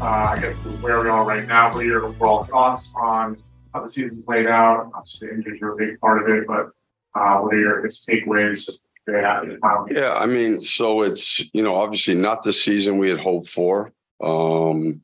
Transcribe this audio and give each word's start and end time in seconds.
Uh, 0.00 0.04
I 0.04 0.40
guess 0.40 0.58
where 0.58 1.00
we 1.00 1.08
are 1.08 1.24
right 1.24 1.46
now, 1.46 1.72
what 1.72 1.82
are 1.82 1.86
your 1.86 2.04
overall 2.04 2.44
thoughts 2.44 2.94
on 3.00 3.36
how 3.72 3.82
the 3.82 3.88
season 3.88 4.22
played 4.22 4.46
out? 4.46 4.90
Obviously, 4.94 5.28
injuries 5.28 5.62
are 5.62 5.72
a 5.72 5.76
big 5.76 6.00
part 6.00 6.22
of 6.22 6.28
it, 6.28 6.46
but 6.46 6.70
uh, 7.18 7.38
what 7.38 7.54
are 7.54 7.58
your 7.58 7.82
takeaways? 7.82 8.80
Yeah, 9.08 10.14
I 10.14 10.26
mean, 10.26 10.60
so 10.60 11.02
it's 11.02 11.40
you 11.54 11.62
know 11.62 11.76
obviously 11.76 12.14
not 12.14 12.42
the 12.42 12.52
season 12.52 12.98
we 12.98 13.08
had 13.08 13.20
hoped 13.20 13.48
for. 13.48 13.92
Um, 14.20 15.02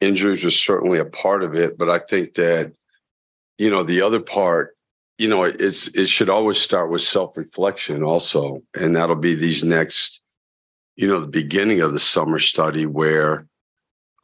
injuries 0.00 0.44
was 0.44 0.60
certainly 0.60 0.98
a 0.98 1.04
part 1.04 1.42
of 1.42 1.54
it, 1.54 1.76
but 1.76 1.90
I 1.90 1.98
think 1.98 2.34
that 2.34 2.72
you 3.58 3.68
know 3.68 3.82
the 3.82 4.02
other 4.02 4.20
part, 4.20 4.76
you 5.18 5.28
know, 5.28 5.42
it's 5.42 5.88
it 5.88 6.06
should 6.06 6.30
always 6.30 6.58
start 6.58 6.90
with 6.90 7.02
self 7.02 7.36
reflection 7.36 8.02
also, 8.02 8.62
and 8.74 8.94
that'll 8.94 9.16
be 9.16 9.34
these 9.34 9.64
next, 9.64 10.20
you 10.94 11.08
know, 11.08 11.20
the 11.20 11.26
beginning 11.26 11.80
of 11.80 11.92
the 11.92 11.98
summer 11.98 12.38
study 12.38 12.86
where, 12.86 13.46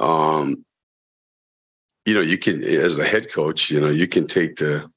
um, 0.03 0.65
you 2.05 2.15
know, 2.15 2.21
you 2.21 2.37
can 2.37 2.63
as 2.65 2.97
the 2.97 3.07
head 3.07 3.33
coach, 3.33 3.71
you 3.71 3.81
know, 3.81 3.89
you 3.89 4.09
can 4.09 4.27
take 4.27 4.57
the 4.57 4.91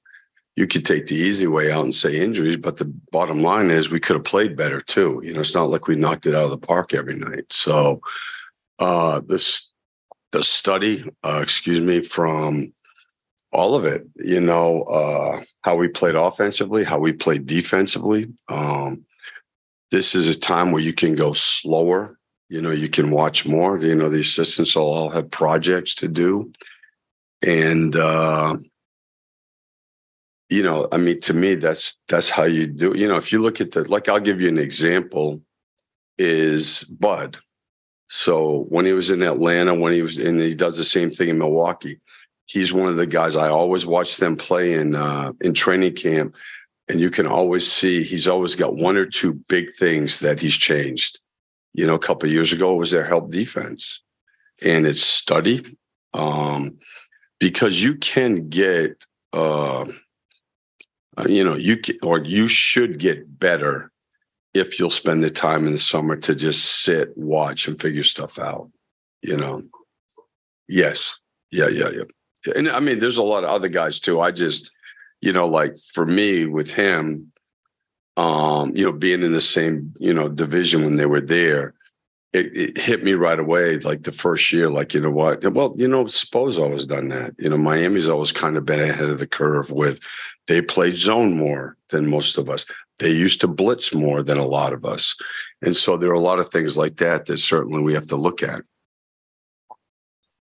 you 0.56 0.66
could 0.68 0.86
take 0.86 1.08
the 1.08 1.16
easy 1.16 1.48
way 1.48 1.72
out 1.72 1.84
and 1.84 1.94
say 1.94 2.20
injuries, 2.20 2.56
but 2.56 2.78
the 2.78 2.86
bottom 3.12 3.42
line 3.42 3.70
is 3.70 3.90
we 3.90 4.00
could 4.00 4.16
have 4.16 4.26
played 4.26 4.56
better 4.56 4.80
too. 4.82 5.22
You 5.24 5.34
know, 5.34 5.42
it's 5.42 5.54
not 5.54 5.70
like 5.70 5.88
we 5.88 5.96
knocked 5.96 6.26
it 6.26 6.34
out 6.34 6.46
of 6.46 6.50
the 6.50 6.58
park 6.58 6.94
every 6.94 7.16
night. 7.16 7.46
So 7.52 8.02
uh 8.80 9.22
this 9.26 9.72
the 10.32 10.44
study, 10.44 11.10
uh, 11.24 11.40
excuse 11.42 11.80
me, 11.80 12.02
from 12.02 12.74
all 13.54 13.76
of 13.76 13.86
it, 13.86 14.06
you 14.16 14.42
know, 14.42 14.82
uh 14.84 15.44
how 15.62 15.76
we 15.76 15.88
played 15.88 16.16
offensively, 16.16 16.84
how 16.84 17.00
we 17.00 17.14
played 17.14 17.46
defensively. 17.46 18.34
Um 18.48 19.06
this 19.92 20.16
is 20.16 20.28
a 20.28 20.40
time 20.40 20.72
where 20.72 20.82
you 20.82 20.94
can 20.94 21.16
go 21.16 21.34
slower. 21.34 22.18
You 22.50 22.62
know, 22.62 22.72
you 22.72 22.90
can 22.90 23.12
watch 23.12 23.46
more. 23.46 23.78
You 23.78 23.96
know, 23.96 24.10
the 24.10 24.22
assistants 24.22 24.76
will 24.76 24.94
all 24.94 25.10
have 25.10 25.32
projects 25.32 25.96
to 25.96 26.08
do. 26.08 26.52
And 27.46 27.96
uh 27.96 28.56
you 30.50 30.62
know 30.62 30.88
i 30.92 30.98
mean 30.98 31.20
to 31.20 31.34
me 31.34 31.56
that's 31.56 32.00
that's 32.08 32.30
how 32.30 32.44
you 32.44 32.68
do 32.68 32.94
you 32.96 33.08
know 33.08 33.18
if 33.18 33.32
you 33.32 33.40
look 33.40 33.60
at 33.60 33.72
the 33.72 33.84
like 33.90 34.08
i'll 34.08 34.20
give 34.20 34.42
you 34.42 34.50
an 34.50 34.58
example 34.58 35.42
is 36.18 36.84
bud 36.84 37.38
so 38.10 38.66
when 38.70 38.86
he 38.86 38.94
was 38.94 39.10
in 39.10 39.22
atlanta 39.22 39.74
when 39.74 39.94
he 39.94 40.02
was 40.02 40.18
and 40.18 40.40
he 40.40 40.54
does 40.54 40.78
the 40.78 40.84
same 40.84 41.10
thing 41.10 41.30
in 41.30 41.38
milwaukee 41.38 42.00
he's 42.46 42.72
one 42.72 42.90
of 42.90 42.98
the 42.98 43.08
guys 43.08 43.36
i 43.36 43.50
always 43.50 43.86
watch 43.86 44.18
them 44.18 44.36
play 44.36 44.74
in 44.74 44.96
uh 44.96 45.32
in 45.42 45.54
training 45.54 45.96
camp 45.96 46.36
and 46.88 47.00
you 47.00 47.10
can 47.10 47.26
always 47.26 47.70
see 47.70 48.04
he's 48.04 48.28
always 48.28 48.56
got 48.56 48.76
one 48.76 48.98
or 48.98 49.06
two 49.06 49.34
big 49.34 49.74
things 49.76 50.20
that 50.20 50.40
he's 50.40 50.56
changed 50.56 51.20
you 51.76 51.86
know 51.86 51.96
a 51.96 52.00
couple 52.00 52.30
years 52.30 52.54
ago 52.54 52.76
was 52.76 52.92
their 52.92 53.06
help 53.06 53.32
defense. 53.32 54.02
And 54.64 54.86
it's 54.86 55.02
study 55.02 55.78
um 56.14 56.78
because 57.40 57.84
you 57.84 57.96
can 57.96 58.50
get 58.50 59.06
uh 59.34 59.86
uh, 61.18 61.26
you 61.28 61.44
know 61.44 61.56
you 61.56 61.78
can, 61.78 61.98
or 62.02 62.20
you 62.20 62.48
should 62.48 63.00
get 63.00 63.40
better 63.40 63.92
if 64.54 64.80
you'll 64.80 64.90
spend 64.90 65.22
the 65.22 65.30
time 65.30 65.66
in 65.66 65.74
the 65.74 65.78
summer 65.78 66.16
to 66.16 66.34
just 66.34 66.84
sit 66.84 67.16
watch 67.18 67.68
and 67.68 67.82
figure 67.82 68.04
stuff 68.04 68.40
out 68.40 68.70
you 69.26 69.36
know? 69.36 69.64
Yes. 70.68 71.20
Yeah 71.52 71.68
yeah 71.68 71.90
yeah. 71.90 72.54
And 72.56 72.70
i 72.70 72.80
mean 72.80 73.00
there's 73.00 73.18
a 73.18 73.24
lot 73.24 73.44
of 73.44 73.50
other 73.50 73.70
guys 73.70 74.00
too. 74.00 74.22
I 74.22 74.32
just 74.32 74.72
you 75.22 75.34
know 75.34 75.48
like 75.48 75.76
for 75.94 76.06
me 76.06 76.46
with 76.46 76.72
him 76.72 77.32
um 78.18 78.76
you 78.76 78.86
know 78.86 78.94
being 78.94 79.24
in 79.24 79.34
the 79.34 79.42
same 79.42 79.94
you 80.00 80.14
know 80.14 80.30
division 80.30 80.84
when 80.84 80.96
they 80.96 81.06
were 81.06 81.22
there 81.22 81.74
it, 82.36 82.52
it, 82.54 82.78
hit 82.78 83.02
me 83.04 83.14
right 83.14 83.40
away, 83.40 83.78
like 83.80 84.04
the 84.04 84.12
first 84.12 84.52
year, 84.52 84.68
like, 84.68 84.94
you 84.94 85.00
know 85.00 85.12
what? 85.12 85.46
Well, 85.54 85.74
you 85.78 85.88
know, 85.88 86.06
Spo's 86.06 86.60
always 86.60 86.86
done 86.86 87.08
that. 87.08 87.34
You 87.38 87.50
know, 87.50 87.58
Miami's 87.58 88.10
always 88.10 88.34
kind 88.34 88.58
of 88.58 88.66
been 88.66 88.82
ahead 88.82 89.10
of 89.10 89.20
the 89.20 89.28
curve 89.28 89.72
with 89.72 90.00
they 90.48 90.62
played 90.62 90.98
zone 90.98 91.38
more 91.38 91.78
than 91.90 92.10
most 92.10 92.38
of 92.38 92.50
us. 92.50 92.66
They 93.00 93.12
used 93.12 93.40
to 93.42 93.48
blitz 93.48 93.94
more 93.94 94.22
than 94.22 94.38
a 94.38 94.46
lot 94.46 94.74
of 94.74 94.84
us. 94.84 95.16
And 95.62 95.76
so 95.76 95.96
there 95.96 96.10
are 96.10 96.14
a 96.14 96.20
lot 96.20 96.40
of 96.40 96.50
things 96.50 96.78
like 96.78 96.98
that 96.98 97.26
that 97.28 97.38
certainly 97.38 97.82
we 97.82 97.94
have 97.94 98.08
to 98.08 98.18
look 98.18 98.44
at. 98.44 98.64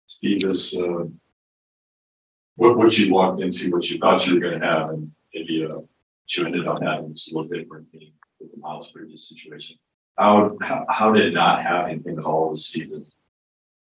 Steve, 0.06 0.44
is 0.44 0.78
uh, 0.78 1.04
what, 2.56 2.78
what 2.78 2.96
you 2.96 3.12
walked 3.12 3.42
into, 3.42 3.70
what 3.70 3.90
you 3.90 3.98
thought 3.98 4.26
you 4.26 4.34
were 4.34 4.40
going 4.40 4.60
to 4.60 4.66
have, 4.66 4.88
and 4.88 5.12
maybe 5.34 5.68
you 6.28 6.46
ended 6.46 6.66
up 6.66 6.82
having 6.82 7.12
is 7.12 7.30
a 7.32 7.36
little 7.36 7.50
different 7.50 7.90
thing 7.90 8.12
with 8.40 8.50
the 8.52 8.58
Miles 8.58 8.90
Bridges 8.92 9.28
situation 9.28 9.76
how, 10.16 10.86
how, 10.88 11.12
did 11.12 11.34
not 11.34 11.62
have 11.62 11.86
anything 11.86 12.18
at 12.18 12.24
all 12.24 12.50
this 12.50 12.66
season? 12.66 13.06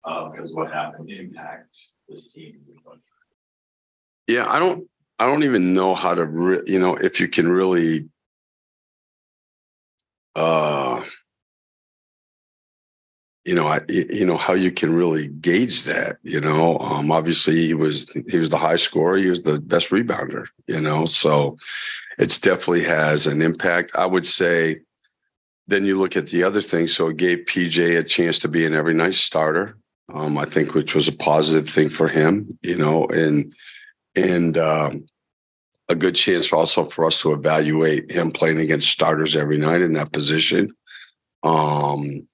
Uh, 0.04 0.30
because 0.30 0.52
what 0.52 0.72
happened 0.72 1.10
impact 1.10 1.76
this 2.08 2.32
team? 2.32 2.60
Yeah, 4.26 4.46
I 4.48 4.58
don't, 4.58 4.88
I 5.18 5.26
don't 5.26 5.44
even 5.44 5.74
know 5.74 5.94
how 5.94 6.14
to, 6.14 6.24
re- 6.24 6.62
you 6.66 6.78
know, 6.78 6.94
if 6.94 7.20
you 7.20 7.28
can 7.28 7.50
really, 7.50 8.08
uh, 10.36 11.02
you 13.44 13.54
know, 13.54 13.68
I, 13.68 13.80
you 13.88 14.26
know 14.26 14.36
how 14.36 14.52
you 14.52 14.70
can 14.70 14.94
really 14.94 15.28
gauge 15.28 15.84
that. 15.84 16.18
You 16.22 16.40
know, 16.40 16.78
um, 16.78 17.10
obviously 17.10 17.66
he 17.66 17.74
was 17.74 18.10
he 18.28 18.36
was 18.36 18.50
the 18.50 18.58
high 18.58 18.76
scorer. 18.76 19.16
He 19.16 19.30
was 19.30 19.42
the 19.42 19.58
best 19.60 19.90
rebounder. 19.90 20.46
You 20.66 20.80
know, 20.80 21.06
so 21.06 21.56
it's 22.18 22.38
definitely 22.38 22.84
has 22.84 23.26
an 23.26 23.40
impact. 23.40 23.92
I 23.94 24.06
would 24.06 24.26
say 24.26 24.80
then 25.66 25.84
you 25.84 25.98
look 25.98 26.16
at 26.16 26.28
the 26.28 26.42
other 26.42 26.60
thing. 26.60 26.88
So 26.88 27.08
it 27.08 27.16
gave 27.16 27.46
PJ 27.46 27.98
a 27.98 28.02
chance 28.02 28.38
to 28.40 28.48
be 28.48 28.66
an 28.66 28.74
every 28.74 28.94
night 28.94 29.14
starter. 29.14 29.76
Um, 30.12 30.36
I 30.36 30.44
think, 30.44 30.74
which 30.74 30.94
was 30.94 31.06
a 31.06 31.12
positive 31.12 31.68
thing 31.68 31.88
for 31.88 32.08
him, 32.08 32.58
you 32.62 32.76
know, 32.76 33.06
and 33.06 33.54
and 34.16 34.58
um, 34.58 35.06
a 35.88 35.94
good 35.94 36.14
chance 36.14 36.52
also 36.52 36.84
for 36.84 37.06
us 37.06 37.20
to 37.22 37.32
evaluate 37.32 38.10
him 38.10 38.30
playing 38.32 38.58
against 38.58 38.90
starters 38.90 39.36
every 39.36 39.56
night 39.56 39.80
in 39.80 39.92
that 39.94 40.12
position. 40.12 40.72
Um, 41.42 42.26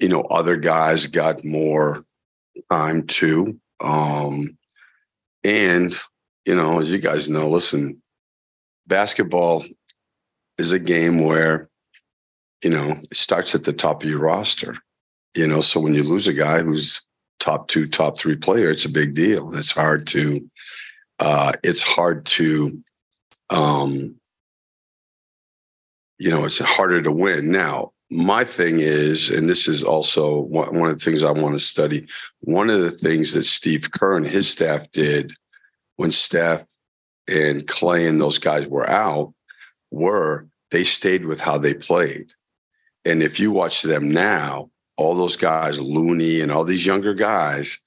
you 0.00 0.08
know, 0.08 0.22
other 0.22 0.56
guys 0.56 1.06
got 1.06 1.44
more 1.44 2.04
time 2.70 3.06
too. 3.06 3.58
Um, 3.80 4.56
and, 5.44 5.94
you 6.44 6.54
know, 6.54 6.80
as 6.80 6.92
you 6.92 6.98
guys 6.98 7.28
know, 7.28 7.48
listen, 7.48 8.02
basketball 8.86 9.64
is 10.58 10.72
a 10.72 10.78
game 10.78 11.24
where 11.24 11.70
you 12.62 12.70
know, 12.70 13.00
it 13.10 13.16
starts 13.16 13.54
at 13.54 13.64
the 13.64 13.72
top 13.72 14.02
of 14.02 14.08
your 14.08 14.18
roster. 14.18 14.76
You 15.34 15.46
know, 15.46 15.60
so 15.60 15.80
when 15.80 15.94
you 15.94 16.02
lose 16.02 16.26
a 16.26 16.32
guy 16.32 16.60
who's 16.60 17.06
top 17.38 17.68
two, 17.68 17.86
top 17.86 18.18
three 18.18 18.36
player, 18.36 18.70
it's 18.70 18.84
a 18.84 18.90
big 18.90 19.14
deal. 19.14 19.54
It's 19.56 19.72
hard 19.72 20.06
to, 20.08 20.50
uh, 21.18 21.52
it's 21.62 21.82
hard 21.82 22.26
to, 22.26 22.82
um, 23.48 24.16
you 26.18 26.30
know, 26.30 26.44
it's 26.44 26.58
harder 26.58 27.00
to 27.02 27.12
win. 27.12 27.50
Now, 27.50 27.92
my 28.10 28.44
thing 28.44 28.80
is, 28.80 29.30
and 29.30 29.48
this 29.48 29.68
is 29.68 29.84
also 29.84 30.40
one, 30.40 30.90
of 30.90 30.98
the 30.98 31.04
things 31.04 31.22
I 31.22 31.30
want 31.30 31.54
to 31.54 31.60
study. 31.60 32.08
One 32.40 32.68
of 32.68 32.80
the 32.80 32.90
things 32.90 33.34
that 33.34 33.46
Steve 33.46 33.90
Kerr 33.92 34.16
and 34.16 34.26
his 34.26 34.48
staff 34.48 34.90
did 34.90 35.32
when 35.96 36.10
Steph 36.10 36.64
and 37.28 37.66
Klay 37.66 38.08
and 38.08 38.20
those 38.20 38.38
guys 38.38 38.66
were 38.66 38.88
out 38.88 39.32
were 39.90 40.48
they 40.70 40.82
stayed 40.82 41.24
with 41.24 41.40
how 41.40 41.58
they 41.58 41.74
played. 41.74 42.32
And 43.04 43.22
if 43.22 43.38
you 43.38 43.52
watch 43.52 43.82
them 43.82 44.10
now, 44.10 44.70
all 44.96 45.14
those 45.14 45.36
guys, 45.36 45.80
Looney 45.80 46.40
and 46.40 46.50
all 46.50 46.64
these 46.64 46.84
younger 46.84 47.14
guys 47.14 47.78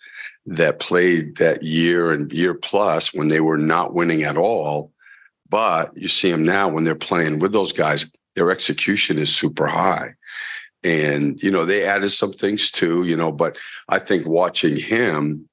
that 0.45 0.79
played 0.79 1.37
that 1.37 1.63
year 1.63 2.11
and 2.11 2.31
year 2.31 2.53
plus 2.53 3.13
when 3.13 3.27
they 3.27 3.39
were 3.39 3.57
not 3.57 3.93
winning 3.93 4.23
at 4.23 4.37
all, 4.37 4.91
but 5.49 5.95
you 5.95 6.07
see 6.07 6.31
them 6.31 6.43
now 6.43 6.67
when 6.67 6.83
they're 6.83 6.95
playing 6.95 7.39
with 7.39 7.51
those 7.51 7.71
guys, 7.71 8.09
their 8.35 8.51
execution 8.51 9.17
is 9.17 9.35
super 9.35 9.67
high. 9.67 10.15
And, 10.83 11.41
you 11.41 11.49
know, 11.49 11.65
they 11.65 11.85
added 11.85 12.09
some 12.09 12.31
things 12.31 12.69
too, 12.69 13.03
you 13.03 13.15
know, 13.15 13.31
but 13.31 13.57
I 13.87 13.99
think 13.99 14.27
watching 14.27 14.75
him, 14.75 15.47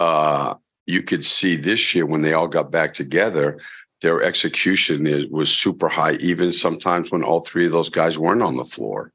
uh, 0.00 0.54
you 0.86 1.02
could 1.02 1.24
see 1.24 1.56
this 1.56 1.94
year 1.94 2.06
when 2.06 2.22
they 2.22 2.32
all 2.32 2.48
got 2.48 2.70
back 2.70 2.94
together, 2.94 3.58
their 4.00 4.22
execution 4.22 5.06
is, 5.06 5.26
was 5.26 5.54
super 5.54 5.88
high, 5.88 6.14
even 6.14 6.52
sometimes 6.52 7.10
when 7.10 7.22
all 7.22 7.40
three 7.40 7.66
of 7.66 7.72
those 7.72 7.90
guys 7.90 8.18
weren't 8.18 8.42
on 8.42 8.56
the 8.56 8.64
floor. 8.64 9.12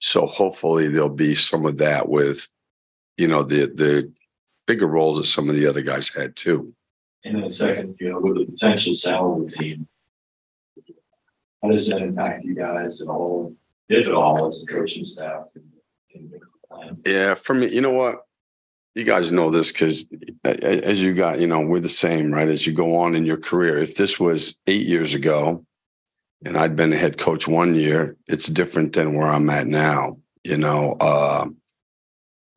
So 0.00 0.26
hopefully 0.26 0.88
there'll 0.88 1.08
be 1.08 1.34
some 1.36 1.64
of 1.64 1.78
that 1.78 2.08
with, 2.08 2.48
you 3.16 3.28
know, 3.28 3.44
the 3.44 3.66
the 3.66 4.12
bigger 4.66 4.86
roles 4.86 5.18
that 5.18 5.26
some 5.26 5.48
of 5.48 5.54
the 5.54 5.66
other 5.66 5.82
guys 5.82 6.08
had 6.08 6.34
too. 6.34 6.74
And 7.24 7.40
then 7.40 7.48
second, 7.48 7.96
you 8.00 8.10
know, 8.10 8.18
with 8.18 8.34
the 8.34 8.46
potential 8.46 8.94
salary 8.94 9.46
team, 9.46 9.86
how 11.62 11.68
does 11.68 11.88
that 11.88 12.02
impact 12.02 12.44
you 12.44 12.54
guys 12.54 13.00
at 13.00 13.08
all, 13.08 13.54
if 13.88 14.06
at 14.06 14.14
all, 14.14 14.46
as 14.46 14.62
a 14.62 14.72
coaching 14.72 15.04
staff? 15.04 15.44
Yeah, 17.06 17.34
for 17.34 17.54
me, 17.54 17.68
you 17.68 17.80
know 17.80 17.92
what? 17.92 18.26
You 18.94 19.04
guys 19.04 19.32
know 19.32 19.50
this 19.50 19.72
because 19.72 20.06
as 20.44 21.02
you 21.02 21.14
got, 21.14 21.38
you 21.38 21.46
know, 21.46 21.60
we're 21.60 21.80
the 21.80 21.88
same, 21.88 22.30
right? 22.30 22.48
As 22.48 22.66
you 22.66 22.72
go 22.72 22.96
on 22.96 23.14
in 23.14 23.24
your 23.24 23.38
career. 23.38 23.78
If 23.78 23.96
this 23.96 24.20
was 24.20 24.58
eight 24.66 24.86
years 24.86 25.14
ago 25.14 25.62
and 26.44 26.56
I'd 26.56 26.76
been 26.76 26.92
a 26.92 26.96
head 26.96 27.16
coach 27.16 27.48
one 27.48 27.74
year, 27.74 28.16
it's 28.28 28.48
different 28.48 28.92
than 28.92 29.14
where 29.14 29.28
I'm 29.28 29.48
at 29.48 29.66
now. 29.66 30.18
You 30.44 30.58
know, 30.58 30.96
uh, 31.00 31.46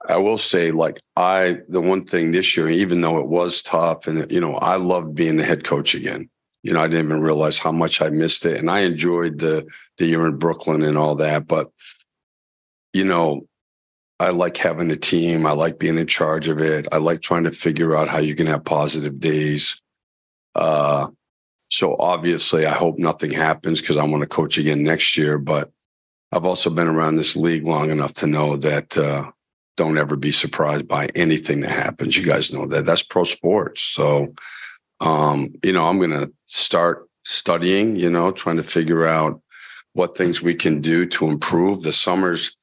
I 0.09 0.17
will 0.17 0.37
say, 0.37 0.71
like, 0.71 0.99
I, 1.15 1.59
the 1.69 1.79
one 1.79 2.05
thing 2.05 2.31
this 2.31 2.57
year, 2.57 2.67
even 2.67 2.99
though 2.99 3.19
it 3.19 3.29
was 3.29 3.61
tough 3.61 4.07
and, 4.07 4.29
you 4.29 4.41
know, 4.41 4.55
I 4.55 4.75
loved 4.75 5.15
being 5.15 5.37
the 5.37 5.45
head 5.45 5.63
coach 5.63 5.95
again 5.95 6.29
you 6.65 6.73
know, 6.73 6.81
I 6.81 6.87
didn't 6.87 7.05
even 7.05 7.21
realize 7.21 7.59
how 7.59 7.71
much 7.71 8.01
I 8.01 8.09
missed 8.09 8.43
it. 8.43 8.57
And 8.57 8.71
I 8.71 8.79
enjoyed 8.79 9.37
the 9.37 9.67
the 9.99 10.07
year 10.07 10.25
in 10.25 10.37
Brooklyn 10.37 10.81
and 10.81 10.97
all 10.97 11.13
that. 11.15 11.45
But, 11.45 11.69
you 12.91 13.03
know, 13.05 13.45
I 14.19 14.31
like 14.31 14.57
having 14.57 14.89
a 14.89 14.95
team. 14.95 15.45
I 15.45 15.51
like 15.51 15.77
being 15.77 15.99
in 15.99 16.07
charge 16.07 16.47
of 16.47 16.57
it. 16.57 16.87
I 16.91 16.97
like 16.97 17.21
trying 17.21 17.43
to 17.43 17.51
figure 17.51 17.95
out 17.95 18.09
how 18.09 18.17
you 18.17 18.33
can 18.33 18.47
have 18.47 18.65
positive 18.65 19.19
days. 19.19 19.79
Uh, 20.55 21.09
so 21.69 21.95
obviously, 21.99 22.65
I 22.65 22.73
hope 22.73 22.97
nothing 22.97 23.29
happens 23.29 23.79
because 23.79 23.97
I 23.97 24.03
want 24.03 24.21
to 24.21 24.27
coach 24.27 24.57
again 24.57 24.81
next 24.81 25.15
year. 25.15 25.37
But 25.37 25.69
I've 26.31 26.45
also 26.47 26.71
been 26.71 26.87
around 26.87 27.17
this 27.17 27.35
league 27.35 27.67
long 27.67 27.91
enough 27.91 28.15
to 28.15 28.27
know 28.27 28.55
that 28.57 28.97
uh, 28.97 29.29
don't 29.77 29.99
ever 29.99 30.15
be 30.15 30.31
surprised 30.31 30.87
by 30.87 31.09
anything 31.13 31.59
that 31.59 31.69
happens. 31.69 32.17
You 32.17 32.25
guys 32.25 32.51
know 32.51 32.65
that 32.65 32.87
that's 32.87 33.03
pro 33.03 33.23
sports. 33.23 33.83
So 33.83 34.33
um, 34.99 35.53
you 35.63 35.73
know, 35.73 35.87
I'm 35.87 35.97
going 35.97 36.11
to 36.11 36.31
start 36.45 37.09
studying, 37.23 37.95
you 37.95 38.09
know, 38.09 38.31
trying 38.31 38.57
to 38.57 38.63
figure 38.63 39.05
out 39.05 39.41
what 39.93 40.17
things 40.17 40.41
we 40.41 40.53
can 40.53 40.81
do 40.81 41.05
to 41.05 41.27
improve. 41.27 41.81
The 41.81 41.93
summer's 41.93 42.55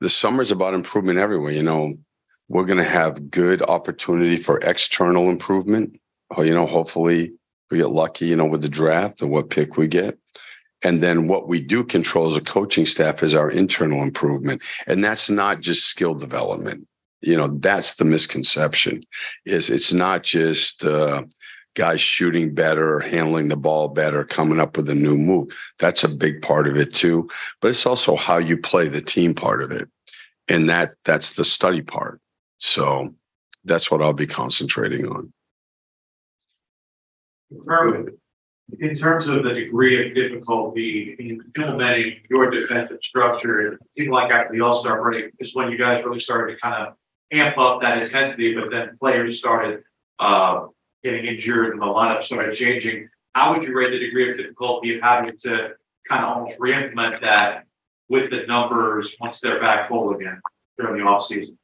the 0.00 0.08
summer's 0.10 0.50
about 0.50 0.74
improvement 0.74 1.18
everywhere. 1.18 1.52
You 1.52 1.62
know, 1.62 1.94
we're 2.48 2.66
going 2.66 2.78
to 2.78 2.84
have 2.84 3.30
good 3.30 3.62
opportunity 3.62 4.36
for 4.36 4.58
external 4.58 5.30
improvement. 5.30 5.98
Or, 6.30 6.44
you 6.44 6.52
know, 6.52 6.66
hopefully 6.66 7.32
we 7.70 7.78
get 7.78 7.90
lucky, 7.90 8.26
you 8.26 8.36
know, 8.36 8.46
with 8.46 8.62
the 8.62 8.68
draft 8.68 9.22
and 9.22 9.30
what 9.30 9.50
pick 9.50 9.76
we 9.76 9.86
get. 9.86 10.18
And 10.82 11.02
then 11.02 11.26
what 11.26 11.48
we 11.48 11.60
do 11.60 11.82
control 11.82 12.26
as 12.26 12.36
a 12.36 12.42
coaching 12.42 12.84
staff 12.84 13.22
is 13.22 13.34
our 13.34 13.50
internal 13.50 14.02
improvement. 14.02 14.62
And 14.86 15.02
that's 15.02 15.30
not 15.30 15.60
just 15.60 15.86
skill 15.86 16.14
development. 16.14 16.86
You 17.22 17.36
know, 17.36 17.48
that's 17.48 17.94
the 17.94 18.04
misconception 18.04 19.02
is 19.46 19.70
it's 19.70 19.92
not 19.92 20.22
just, 20.22 20.84
uh, 20.84 21.22
guys 21.76 22.00
shooting 22.00 22.54
better, 22.54 23.00
handling 23.00 23.48
the 23.48 23.56
ball 23.56 23.88
better, 23.88 24.24
coming 24.24 24.58
up 24.58 24.76
with 24.76 24.88
a 24.88 24.94
new 24.94 25.16
move. 25.16 25.56
That's 25.78 26.02
a 26.02 26.08
big 26.08 26.42
part 26.42 26.66
of 26.66 26.76
it 26.76 26.92
too. 26.92 27.28
But 27.60 27.68
it's 27.68 27.86
also 27.86 28.16
how 28.16 28.38
you 28.38 28.56
play 28.56 28.88
the 28.88 29.00
team 29.00 29.34
part 29.34 29.62
of 29.62 29.70
it. 29.70 29.88
And 30.48 30.68
that 30.68 30.94
that's 31.04 31.32
the 31.32 31.44
study 31.44 31.82
part. 31.82 32.20
So 32.58 33.14
that's 33.64 33.90
what 33.90 34.02
I'll 34.02 34.12
be 34.12 34.26
concentrating 34.26 35.06
on. 35.06 35.32
In 38.80 38.94
terms 38.94 39.28
of 39.28 39.44
the 39.44 39.52
degree 39.52 40.08
of 40.08 40.14
difficulty 40.14 41.14
in 41.18 41.40
implementing 41.56 42.16
your 42.28 42.50
defensive 42.50 42.98
structure, 43.02 43.74
it 43.74 43.78
seemed 43.96 44.10
like 44.10 44.32
after 44.32 44.54
the 44.54 44.60
All 44.62 44.80
Star 44.80 45.00
break 45.02 45.32
is 45.38 45.54
when 45.54 45.70
you 45.70 45.78
guys 45.78 46.04
really 46.04 46.20
started 46.20 46.54
to 46.54 46.60
kind 46.60 46.86
of 46.86 46.94
amp 47.32 47.58
up 47.58 47.80
that 47.82 48.02
intensity, 48.02 48.54
but 48.54 48.70
then 48.70 48.96
players 48.98 49.38
started 49.38 49.82
uh, 50.18 50.66
getting 51.06 51.26
injured 51.26 51.72
and 51.72 51.80
the 51.80 51.86
lineup 51.86 52.22
started 52.22 52.54
changing, 52.54 53.08
how 53.34 53.52
would 53.52 53.62
you 53.62 53.76
rate 53.76 53.90
the 53.90 53.98
degree 53.98 54.30
of 54.30 54.36
difficulty 54.36 54.96
of 54.96 55.02
having 55.02 55.36
to 55.38 55.70
kind 56.08 56.24
of 56.24 56.36
almost 56.36 56.56
re-implement 56.58 57.20
that 57.20 57.64
with 58.08 58.30
the 58.30 58.42
numbers 58.46 59.14
once 59.20 59.40
they're 59.40 59.60
back 59.60 59.88
full 59.88 60.14
again 60.14 60.40
during 60.78 60.98
the 60.98 61.08
offseason? 61.08 61.56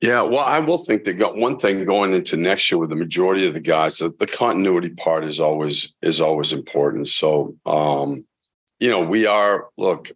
Yeah, 0.00 0.22
well, 0.22 0.44
I 0.44 0.58
will 0.58 0.78
think 0.78 1.04
that 1.04 1.14
got 1.14 1.36
one 1.36 1.58
thing 1.58 1.84
going 1.84 2.12
into 2.12 2.36
next 2.36 2.70
year 2.70 2.78
with 2.78 2.90
the 2.90 2.96
majority 2.96 3.46
of 3.46 3.54
the 3.54 3.60
guys, 3.60 3.98
the, 3.98 4.12
the 4.18 4.26
continuity 4.26 4.90
part 4.90 5.24
is 5.24 5.38
always 5.38 5.94
is 6.02 6.20
always 6.20 6.52
important. 6.52 7.08
So, 7.08 7.54
um, 7.64 8.24
you 8.80 8.90
know, 8.90 9.00
we 9.00 9.26
are 9.26 9.68
look, 9.78 10.10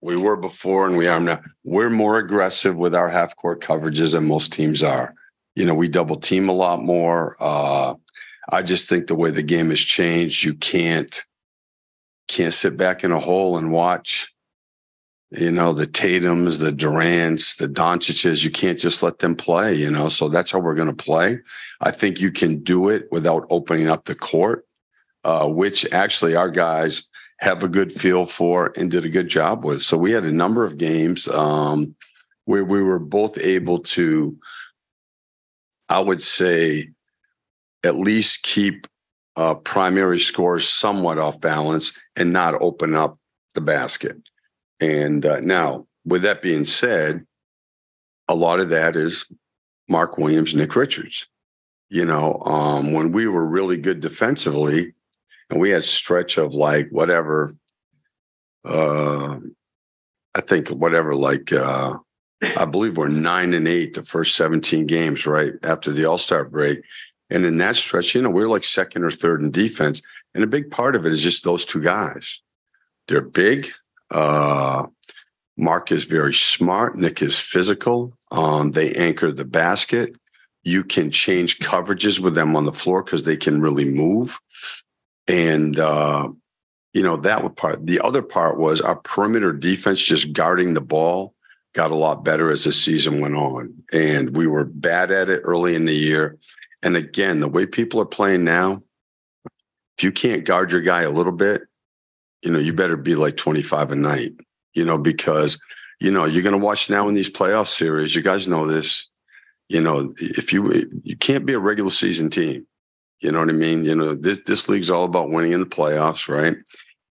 we 0.00 0.16
were 0.16 0.36
before 0.36 0.86
and 0.86 0.96
we 0.96 1.08
are 1.08 1.20
now. 1.20 1.40
We're 1.62 1.90
more 1.90 2.18
aggressive 2.18 2.76
with 2.76 2.94
our 2.94 3.10
half 3.10 3.36
court 3.36 3.60
coverages 3.60 4.12
than 4.12 4.26
most 4.26 4.50
teams 4.50 4.82
are. 4.82 5.14
You 5.58 5.64
know, 5.64 5.74
we 5.74 5.88
double 5.88 6.14
team 6.14 6.48
a 6.48 6.52
lot 6.52 6.84
more. 6.84 7.36
Uh, 7.40 7.94
I 8.52 8.62
just 8.62 8.88
think 8.88 9.08
the 9.08 9.16
way 9.16 9.32
the 9.32 9.42
game 9.42 9.70
has 9.70 9.80
changed, 9.80 10.44
you 10.44 10.54
can't 10.54 11.24
can't 12.28 12.54
sit 12.54 12.76
back 12.76 13.02
in 13.02 13.10
a 13.10 13.18
hole 13.18 13.58
and 13.58 13.72
watch. 13.72 14.32
You 15.32 15.50
know, 15.50 15.72
the 15.72 15.86
Tatum's, 15.86 16.60
the 16.60 16.70
Durant's, 16.70 17.56
the 17.56 17.68
Doncic's, 17.68 18.44
you 18.44 18.52
can't 18.52 18.78
just 18.78 19.02
let 19.02 19.18
them 19.18 19.34
play, 19.34 19.74
you 19.74 19.90
know. 19.90 20.08
So 20.08 20.28
that's 20.28 20.52
how 20.52 20.60
we're 20.60 20.76
going 20.76 20.94
to 20.94 21.04
play. 21.04 21.40
I 21.80 21.90
think 21.90 22.20
you 22.20 22.30
can 22.30 22.62
do 22.62 22.88
it 22.88 23.08
without 23.10 23.44
opening 23.50 23.88
up 23.88 24.04
the 24.04 24.14
court, 24.14 24.64
uh, 25.24 25.48
which 25.48 25.90
actually 25.90 26.36
our 26.36 26.50
guys 26.50 27.02
have 27.40 27.64
a 27.64 27.68
good 27.68 27.90
feel 27.90 28.26
for 28.26 28.72
and 28.76 28.92
did 28.92 29.04
a 29.04 29.10
good 29.10 29.28
job 29.28 29.64
with. 29.64 29.82
So 29.82 29.98
we 29.98 30.12
had 30.12 30.24
a 30.24 30.32
number 30.32 30.64
of 30.64 30.78
games 30.78 31.26
um, 31.26 31.96
where 32.44 32.64
we 32.64 32.80
were 32.80 33.00
both 33.00 33.36
able 33.38 33.80
to 33.80 34.38
I 35.88 36.00
would 36.00 36.20
say 36.20 36.88
at 37.84 37.96
least 37.96 38.42
keep 38.42 38.86
uh, 39.36 39.54
primary 39.54 40.18
scores 40.18 40.68
somewhat 40.68 41.18
off 41.18 41.40
balance 41.40 41.92
and 42.16 42.32
not 42.32 42.60
open 42.60 42.94
up 42.94 43.18
the 43.54 43.60
basket. 43.60 44.16
And 44.80 45.24
uh, 45.24 45.40
now, 45.40 45.86
with 46.04 46.22
that 46.22 46.42
being 46.42 46.64
said, 46.64 47.24
a 48.26 48.34
lot 48.34 48.60
of 48.60 48.68
that 48.70 48.96
is 48.96 49.26
Mark 49.88 50.18
Williams, 50.18 50.54
Nick 50.54 50.74
Richards. 50.76 51.26
You 51.88 52.04
know, 52.04 52.42
um, 52.44 52.92
when 52.92 53.12
we 53.12 53.26
were 53.26 53.46
really 53.46 53.78
good 53.78 54.00
defensively, 54.00 54.92
and 55.50 55.60
we 55.60 55.70
had 55.70 55.84
stretch 55.84 56.36
of 56.36 56.54
like 56.54 56.88
whatever, 56.90 57.54
uh, 58.64 59.38
I 60.34 60.40
think 60.42 60.68
whatever, 60.68 61.14
like 61.14 61.52
uh, 61.52 61.94
I 62.42 62.64
believe 62.64 62.96
we're 62.96 63.08
nine 63.08 63.54
and 63.54 63.66
eight 63.66 63.94
the 63.94 64.02
first 64.02 64.36
17 64.36 64.86
games, 64.86 65.26
right 65.26 65.54
after 65.62 65.90
the 65.90 66.04
All 66.04 66.18
Star 66.18 66.44
break. 66.44 66.82
And 67.30 67.44
in 67.44 67.58
that 67.58 67.76
stretch, 67.76 68.14
you 68.14 68.22
know, 68.22 68.30
we 68.30 68.42
are 68.42 68.48
like 68.48 68.64
second 68.64 69.04
or 69.04 69.10
third 69.10 69.42
in 69.42 69.50
defense. 69.50 70.00
And 70.34 70.44
a 70.44 70.46
big 70.46 70.70
part 70.70 70.96
of 70.96 71.04
it 71.04 71.12
is 71.12 71.22
just 71.22 71.44
those 71.44 71.64
two 71.64 71.82
guys. 71.82 72.40
They're 73.06 73.20
big. 73.20 73.70
Uh, 74.10 74.86
Mark 75.56 75.90
is 75.90 76.04
very 76.04 76.32
smart. 76.32 76.96
Nick 76.96 77.20
is 77.20 77.38
physical. 77.38 78.16
Um, 78.30 78.70
they 78.70 78.92
anchor 78.92 79.32
the 79.32 79.44
basket. 79.44 80.14
You 80.62 80.84
can 80.84 81.10
change 81.10 81.58
coverages 81.58 82.20
with 82.20 82.34
them 82.34 82.54
on 82.54 82.64
the 82.64 82.72
floor 82.72 83.02
because 83.02 83.24
they 83.24 83.36
can 83.36 83.60
really 83.60 83.84
move. 83.84 84.38
And, 85.26 85.78
uh, 85.78 86.28
you 86.92 87.02
know, 87.02 87.16
that 87.18 87.56
part. 87.56 87.86
The 87.86 88.00
other 88.00 88.22
part 88.22 88.58
was 88.58 88.80
our 88.80 88.96
perimeter 88.96 89.52
defense 89.52 90.02
just 90.02 90.32
guarding 90.32 90.74
the 90.74 90.80
ball 90.80 91.34
got 91.78 91.92
a 91.92 91.94
lot 91.94 92.24
better 92.24 92.50
as 92.50 92.64
the 92.64 92.72
season 92.72 93.20
went 93.20 93.36
on. 93.36 93.72
And 93.92 94.36
we 94.36 94.48
were 94.48 94.64
bad 94.64 95.12
at 95.12 95.28
it 95.28 95.42
early 95.44 95.76
in 95.76 95.84
the 95.84 95.94
year. 95.94 96.36
And 96.82 96.96
again, 96.96 97.38
the 97.38 97.46
way 97.46 97.66
people 97.66 98.00
are 98.00 98.04
playing 98.04 98.42
now, 98.42 98.82
if 99.96 100.02
you 100.02 100.10
can't 100.10 100.44
guard 100.44 100.72
your 100.72 100.80
guy 100.80 101.02
a 101.02 101.10
little 101.10 101.30
bit, 101.30 101.62
you 102.42 102.50
know, 102.50 102.58
you 102.58 102.72
better 102.72 102.96
be 102.96 103.14
like 103.14 103.36
25 103.36 103.92
a 103.92 103.94
night, 103.94 104.32
you 104.74 104.84
know, 104.84 104.98
because, 104.98 105.56
you 106.00 106.10
know, 106.10 106.24
you're 106.24 106.42
going 106.42 106.58
to 106.58 106.64
watch 106.66 106.90
now 106.90 107.08
in 107.08 107.14
these 107.14 107.30
playoff 107.30 107.68
series. 107.68 108.16
You 108.16 108.22
guys 108.22 108.48
know 108.48 108.66
this. 108.66 109.08
You 109.68 109.80
know, 109.80 110.12
if 110.18 110.52
you 110.52 110.90
you 111.04 111.16
can't 111.16 111.46
be 111.46 111.52
a 111.52 111.60
regular 111.60 111.90
season 111.90 112.28
team, 112.28 112.66
you 113.20 113.30
know 113.30 113.38
what 113.38 113.50
I 113.50 113.52
mean? 113.52 113.84
You 113.84 113.94
know, 113.94 114.16
this 114.16 114.40
this 114.46 114.68
league's 114.68 114.90
all 114.90 115.04
about 115.04 115.30
winning 115.30 115.52
in 115.52 115.60
the 115.60 115.66
playoffs, 115.66 116.26
right? 116.26 116.56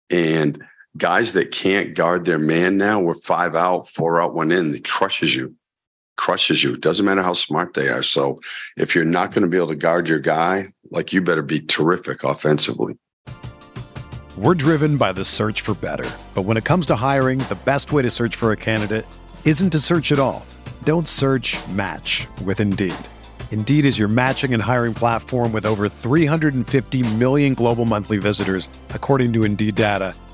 And 0.10 0.64
guys 0.98 1.34
that 1.34 1.52
can't 1.52 1.96
guard 1.96 2.26
their 2.26 2.40
man 2.40 2.78
now, 2.78 3.00
we're 3.00 3.16
five 3.16 3.56
out, 3.56 3.88
four 3.88 4.22
out, 4.22 4.34
one 4.34 4.52
in, 4.52 4.74
it 4.76 4.88
crushes 4.88 5.36
you. 5.36 5.56
Crushes 6.16 6.64
you. 6.64 6.74
It 6.74 6.82
doesn't 6.82 7.06
matter 7.06 7.24
how 7.24 7.34
smart 7.34 7.74
they 7.74 7.90
are. 7.90 8.04
So 8.04 8.40
if 8.78 8.94
you're 8.94 9.04
not 9.04 9.32
going 9.32 9.42
to 9.42 9.48
be 9.48 9.58
able 9.58 9.70
to 9.70 9.76
guard 9.76 10.08
your 10.08 10.20
guy, 10.20 10.72
like 10.92 11.12
you 11.12 11.22
better 11.22 11.42
be 11.42 11.60
terrific 11.60 12.24
offensively. 12.24 12.98
We're 14.38 14.56
driven 14.56 14.98
by 14.98 15.12
the 15.12 15.24
search 15.24 15.62
for 15.62 15.74
better. 15.76 16.10
But 16.34 16.44
when 16.44 16.58
it 16.58 16.64
comes 16.64 16.86
to 16.88 16.96
hiring, 16.96 17.40
the 17.40 17.60
best 17.66 17.92
way 17.92 18.02
to 18.02 18.10
search 18.10 18.36
for 18.36 18.52
a 18.52 18.58
candidate 18.58 19.06
isn't 19.46 19.72
to 19.72 19.80
search 19.80 20.12
at 20.12 20.20
all. 20.20 20.46
Don't 20.84 21.08
search 21.08 21.56
match 21.68 22.28
with 22.44 22.60
Indeed. 22.60 22.96
Indeed 23.52 23.86
is 23.86 24.00
your 24.00 24.08
matching 24.08 24.54
and 24.54 24.62
hiring 24.62 24.96
platform 24.96 25.52
with 25.52 25.66
over 25.66 25.88
350 25.88 27.16
million 27.16 27.54
global 27.54 27.86
monthly 27.86 28.18
visitors, 28.18 28.68
according 28.90 29.32
to 29.34 29.44
Indeed 29.44 29.76
data, 29.76 30.16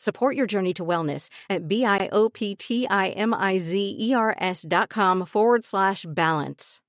Support 0.00 0.36
your 0.36 0.46
journey 0.46 0.72
to 0.74 0.84
wellness 0.84 1.28
at 1.50 1.66
B-I-O-P-T-I-M-I-Z-E-R-S 1.66 4.66
dot 4.68 4.90
com 4.90 5.26
forward 5.26 5.64
slash 5.64 6.06
balance. 6.08 6.80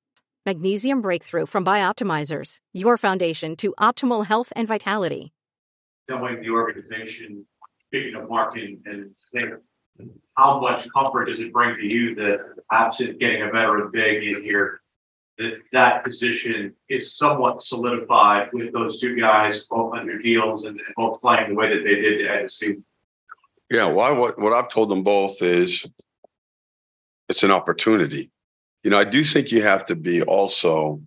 Magnesium 0.45 1.01
Breakthrough 1.01 1.47
from 1.47 1.65
Bioptimizers, 1.65 2.57
your 2.71 2.97
foundation 2.97 3.55
to 3.55 3.73
optimal 3.79 4.27
health 4.27 4.53
and 4.55 4.67
vitality. 4.67 5.33
Telling 6.07 6.39
the 6.39 6.51
organization, 6.51 7.47
speaking 7.87 8.13
of 8.13 8.29
marketing 8.29 8.83
and 8.85 9.09
how 10.37 10.59
much 10.59 10.87
comfort 10.95 11.25
does 11.25 11.39
it 11.39 11.51
bring 11.51 11.77
to 11.77 11.85
you 11.85 12.13
that 12.13 12.41
absent 12.71 13.19
getting 13.19 13.41
a 13.41 13.47
veteran 13.47 13.89
big 13.91 14.21
in 14.21 14.43
here, 14.43 14.81
that 15.39 15.53
that 15.73 16.03
position 16.03 16.75
is 16.89 17.17
somewhat 17.17 17.63
solidified 17.63 18.49
with 18.53 18.71
those 18.71 19.01
two 19.01 19.15
guys 19.19 19.65
both 19.67 19.95
under 19.95 20.21
deals 20.21 20.65
and 20.65 20.79
both 20.95 21.19
playing 21.21 21.49
the 21.49 21.55
way 21.55 21.75
that 21.75 21.83
they 21.83 21.95
did 21.95 22.27
at 22.27 22.51
the? 22.59 22.83
Yeah, 23.69 23.85
well, 23.85 24.15
what 24.15 24.39
what 24.39 24.53
I've 24.53 24.69
told 24.69 24.89
them 24.89 25.03
both 25.03 25.41
is 25.41 25.87
it's 27.27 27.43
an 27.43 27.51
opportunity. 27.51 28.31
You 28.83 28.89
know, 28.89 28.99
I 28.99 29.03
do 29.03 29.23
think 29.23 29.51
you 29.51 29.61
have 29.61 29.85
to 29.85 29.95
be 29.95 30.23
also, 30.23 31.01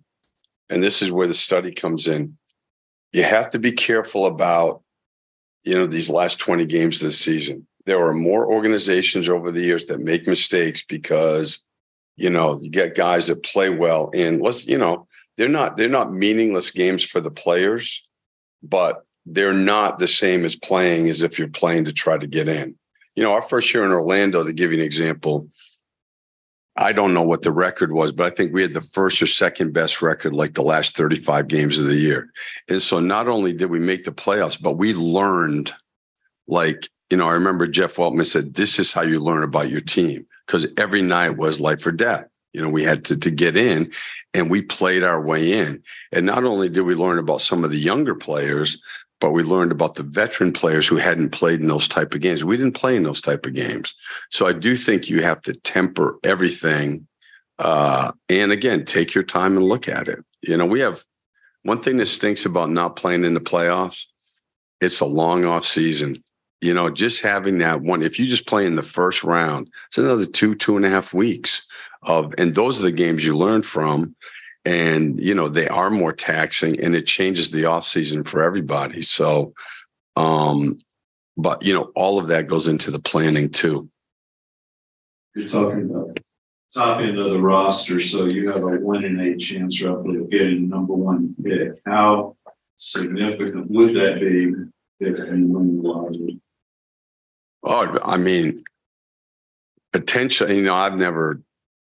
and 0.69 0.81
this 0.81 1.01
is 1.01 1.11
where 1.11 1.27
the 1.27 1.33
study 1.33 1.71
comes 1.71 2.07
in. 2.07 2.37
You 3.11 3.23
have 3.23 3.51
to 3.51 3.59
be 3.59 3.71
careful 3.71 4.25
about, 4.25 4.81
you 5.63 5.75
know, 5.75 5.87
these 5.87 6.09
last 6.09 6.39
20 6.39 6.65
games 6.65 6.99
this 6.99 7.19
season. 7.19 7.67
There 7.85 8.01
are 8.01 8.13
more 8.13 8.49
organizations 8.49 9.27
over 9.27 9.51
the 9.51 9.61
years 9.61 9.85
that 9.85 9.99
make 9.99 10.25
mistakes 10.25 10.83
because, 10.83 11.63
you 12.15 12.29
know, 12.29 12.59
you 12.61 12.69
get 12.69 12.95
guys 12.95 13.27
that 13.27 13.43
play 13.43 13.69
well 13.69 14.09
and 14.13 14.41
let's, 14.41 14.65
you 14.65 14.77
know, 14.77 15.07
they're 15.35 15.49
not 15.49 15.75
they're 15.75 15.89
not 15.89 16.13
meaningless 16.13 16.71
games 16.71 17.03
for 17.03 17.19
the 17.19 17.31
players, 17.31 18.03
but 18.61 19.03
they're 19.25 19.53
not 19.53 19.97
the 19.97 20.07
same 20.07 20.45
as 20.45 20.55
playing 20.55 21.09
as 21.09 21.21
if 21.21 21.39
you're 21.39 21.47
playing 21.47 21.85
to 21.85 21.93
try 21.93 22.17
to 22.17 22.27
get 22.27 22.47
in. 22.47 22.75
You 23.15 23.23
know, 23.23 23.33
our 23.33 23.41
first 23.41 23.73
year 23.73 23.83
in 23.83 23.91
Orlando, 23.91 24.43
to 24.43 24.53
give 24.53 24.71
you 24.71 24.79
an 24.79 24.85
example, 24.85 25.47
I 26.75 26.91
don't 26.91 27.13
know 27.13 27.21
what 27.21 27.43
the 27.43 27.51
record 27.51 27.91
was, 27.91 28.11
but 28.11 28.25
I 28.25 28.35
think 28.35 28.51
we 28.51 28.63
had 28.63 28.73
the 28.73 28.81
first 28.81 29.21
or 29.21 29.27
second 29.27 29.73
best 29.73 30.01
record 30.01 30.33
like 30.33 30.55
the 30.55 30.63
last 30.63 30.97
35 30.97 31.47
games 31.47 31.77
of 31.77 31.85
the 31.85 31.95
year. 31.95 32.29
And 32.67 32.81
so 32.81 32.99
not 32.99 33.27
only 33.27 33.53
did 33.53 33.69
we 33.69 33.79
make 33.79 34.05
the 34.05 34.11
playoffs, 34.11 34.59
but 34.59 34.73
we 34.73 34.93
learned 34.93 35.71
like, 36.47 36.89
you 37.09 37.17
know, 37.17 37.27
I 37.27 37.33
remember 37.33 37.67
Jeff 37.67 37.95
Weltman 37.95 38.25
said, 38.25 38.55
this 38.55 38.79
is 38.79 38.91
how 38.91 39.03
you 39.03 39.19
learn 39.19 39.43
about 39.43 39.69
your 39.69 39.81
team 39.81 40.25
because 40.47 40.67
every 40.77 41.03
night 41.03 41.37
was 41.37 41.61
life 41.61 41.85
or 41.85 41.91
death. 41.91 42.25
You 42.53 42.61
know, 42.61 42.69
we 42.69 42.83
had 42.83 43.05
to, 43.05 43.17
to 43.17 43.31
get 43.31 43.57
in 43.57 43.91
and 44.33 44.49
we 44.49 44.61
played 44.61 45.03
our 45.03 45.21
way 45.21 45.53
in. 45.53 45.81
And 46.11 46.25
not 46.25 46.43
only 46.43 46.69
did 46.69 46.81
we 46.81 46.95
learn 46.95 47.17
about 47.17 47.41
some 47.41 47.63
of 47.63 47.71
the 47.71 47.79
younger 47.79 48.15
players, 48.15 48.81
but 49.23 49.31
we 49.31 49.41
learned 49.41 49.71
about 49.71 49.95
the 49.95 50.03
veteran 50.03 50.51
players 50.51 50.85
who 50.85 50.97
hadn't 50.97 51.29
played 51.29 51.61
in 51.61 51.69
those 51.69 51.87
type 51.87 52.13
of 52.13 52.19
games. 52.19 52.43
We 52.43 52.57
didn't 52.57 52.73
play 52.73 52.97
in 52.97 53.03
those 53.03 53.21
type 53.21 53.45
of 53.45 53.53
games. 53.53 53.95
So 54.31 54.47
I 54.47 54.51
do 54.51 54.75
think 54.75 55.09
you 55.09 55.21
have 55.21 55.41
to 55.43 55.53
temper 55.53 56.19
everything. 56.25 57.07
Uh, 57.57 58.11
and 58.27 58.51
again, 58.51 58.83
take 58.83 59.15
your 59.15 59.23
time 59.23 59.55
and 59.55 59.65
look 59.65 59.87
at 59.87 60.09
it. 60.09 60.19
You 60.41 60.57
know, 60.57 60.65
we 60.65 60.81
have 60.81 60.99
one 61.61 61.79
thing 61.79 61.95
that 61.97 62.07
stinks 62.07 62.45
about 62.45 62.69
not 62.69 62.97
playing 62.97 63.23
in 63.23 63.33
the 63.33 63.39
playoffs. 63.39 64.07
It's 64.81 64.99
a 64.99 65.05
long 65.05 65.45
off 65.45 65.63
season. 65.63 66.21
You 66.59 66.73
know, 66.73 66.89
just 66.89 67.23
having 67.23 67.59
that 67.59 67.79
one, 67.79 68.03
if 68.03 68.19
you 68.19 68.25
just 68.25 68.45
play 68.45 68.65
in 68.65 68.75
the 68.75 68.83
first 68.83 69.23
round, 69.23 69.69
it's 69.87 69.97
another 69.97 70.25
two, 70.25 70.53
two 70.53 70.75
and 70.75 70.85
a 70.85 70.89
half 70.89 71.13
weeks 71.13 71.65
of, 72.01 72.35
and 72.37 72.55
those 72.55 72.77
are 72.81 72.83
the 72.83 72.91
games 72.91 73.25
you 73.25 73.37
learn 73.37 73.63
from 73.63 74.17
and 74.65 75.19
you 75.21 75.33
know 75.33 75.49
they 75.49 75.67
are 75.67 75.89
more 75.89 76.13
taxing 76.13 76.79
and 76.79 76.95
it 76.95 77.05
changes 77.05 77.51
the 77.51 77.65
off 77.65 77.85
season 77.85 78.23
for 78.23 78.43
everybody 78.43 79.01
so 79.01 79.53
um 80.15 80.77
but 81.37 81.63
you 81.63 81.73
know 81.73 81.91
all 81.95 82.19
of 82.19 82.27
that 82.27 82.47
goes 82.47 82.67
into 82.67 82.91
the 82.91 82.99
planning 82.99 83.49
too 83.49 83.89
You're 85.35 85.47
talking 85.47 85.89
about 85.89 86.19
top 86.73 87.01
end 87.01 87.19
of 87.19 87.29
the 87.29 87.39
roster, 87.39 87.99
so 87.99 88.25
you 88.25 88.49
have 88.51 88.63
a 88.63 88.77
one 88.79 89.03
in 89.03 89.19
eight 89.19 89.39
chance 89.39 89.81
roughly 89.83 90.17
of 90.17 90.29
getting 90.31 90.69
number 90.69 90.95
one 90.95 91.35
pick. 91.43 91.79
How 91.85 92.35
significant 92.77 93.69
would 93.69 93.95
that 93.95 94.19
be 94.19 94.53
if 94.99 95.17
you 95.29 95.81
lost 95.83 96.17
it? 96.19 96.37
oh 97.63 97.99
i 98.03 98.17
mean 98.17 98.63
potential 99.91 100.49
you 100.49 100.63
know 100.63 100.75
i've 100.75 100.97
never 100.97 101.41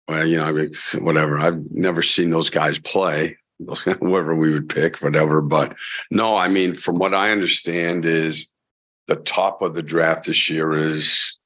well, 0.08 0.26
you 0.26 0.36
know, 0.36 0.68
whatever. 1.00 1.38
I've 1.38 1.70
never 1.70 2.02
seen 2.02 2.30
those 2.30 2.50
guys 2.50 2.78
play, 2.78 3.36
whoever 4.00 4.34
we 4.34 4.52
would 4.52 4.68
pick, 4.68 4.98
whatever. 4.98 5.40
But 5.40 5.76
no, 6.10 6.36
I 6.36 6.48
mean, 6.48 6.75
from 6.75 6.98
what 6.98 7.14
I 7.14 7.32
understand, 7.32 8.04
is 8.04 8.48
the 9.08 9.16
top 9.16 9.62
of 9.62 9.75
the 9.75 9.82
draft 9.82 10.26
this 10.26 10.48
year 10.48 10.72
is 10.72 11.38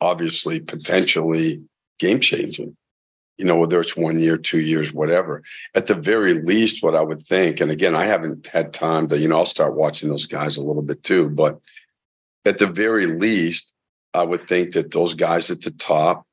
obviously 0.00 0.60
potentially 0.60 1.62
game 1.98 2.20
changing. 2.20 2.76
You 3.38 3.46
know, 3.46 3.58
whether 3.58 3.80
it's 3.80 3.96
one 3.96 4.20
year, 4.20 4.36
two 4.36 4.60
years, 4.60 4.92
whatever. 4.92 5.42
At 5.74 5.88
the 5.88 5.94
very 5.94 6.34
least, 6.34 6.84
what 6.84 6.94
I 6.94 7.00
would 7.00 7.26
think, 7.26 7.60
and 7.60 7.68
again, 7.68 7.96
I 7.96 8.04
haven't 8.04 8.46
had 8.46 8.72
time 8.72 9.08
to, 9.08 9.18
you 9.18 9.26
know, 9.26 9.38
I'll 9.38 9.46
start 9.46 9.74
watching 9.74 10.08
those 10.08 10.26
guys 10.26 10.56
a 10.56 10.62
little 10.62 10.82
bit 10.82 11.02
too, 11.02 11.30
but 11.30 11.58
at 12.44 12.58
the 12.58 12.68
very 12.68 13.06
least, 13.06 13.72
I 14.12 14.22
would 14.22 14.46
think 14.46 14.74
that 14.74 14.92
those 14.92 15.14
guys 15.14 15.50
at 15.50 15.62
the 15.62 15.72
top 15.72 16.26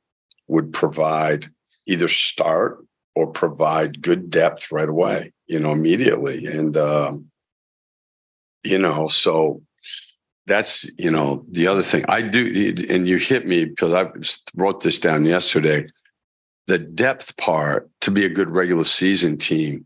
would 0.48 0.74
provide 0.74 1.50
either 1.88 2.08
start 2.08 2.86
or 3.16 3.28
provide 3.28 4.02
good 4.02 4.30
depth 4.30 4.72
right 4.72 4.90
away, 4.90 5.34
you 5.48 5.60
know, 5.60 5.72
immediately. 5.72 6.46
And, 6.46 6.78
um, 6.78 7.26
you 8.64 8.78
know, 8.78 9.08
so 9.08 9.62
that's, 10.48 10.90
you 10.98 11.12
know, 11.12 11.46
the 11.50 11.68
other 11.68 11.82
thing 11.82 12.04
I 12.08 12.22
do, 12.22 12.74
and 12.90 13.08
you 13.08 13.18
hit 13.18 13.48
me 13.48 13.66
because 13.66 13.94
I 13.94 14.12
wrote 14.56 14.82
this 14.82 15.00
down 15.00 15.26
yesterday. 15.26 15.88
The 16.68 16.78
depth 16.78 17.36
part 17.38 17.90
to 18.02 18.12
be 18.12 18.26
a 18.26 18.30
good 18.30 18.50
regular 18.50 18.84
season 18.84 19.38
team 19.38 19.86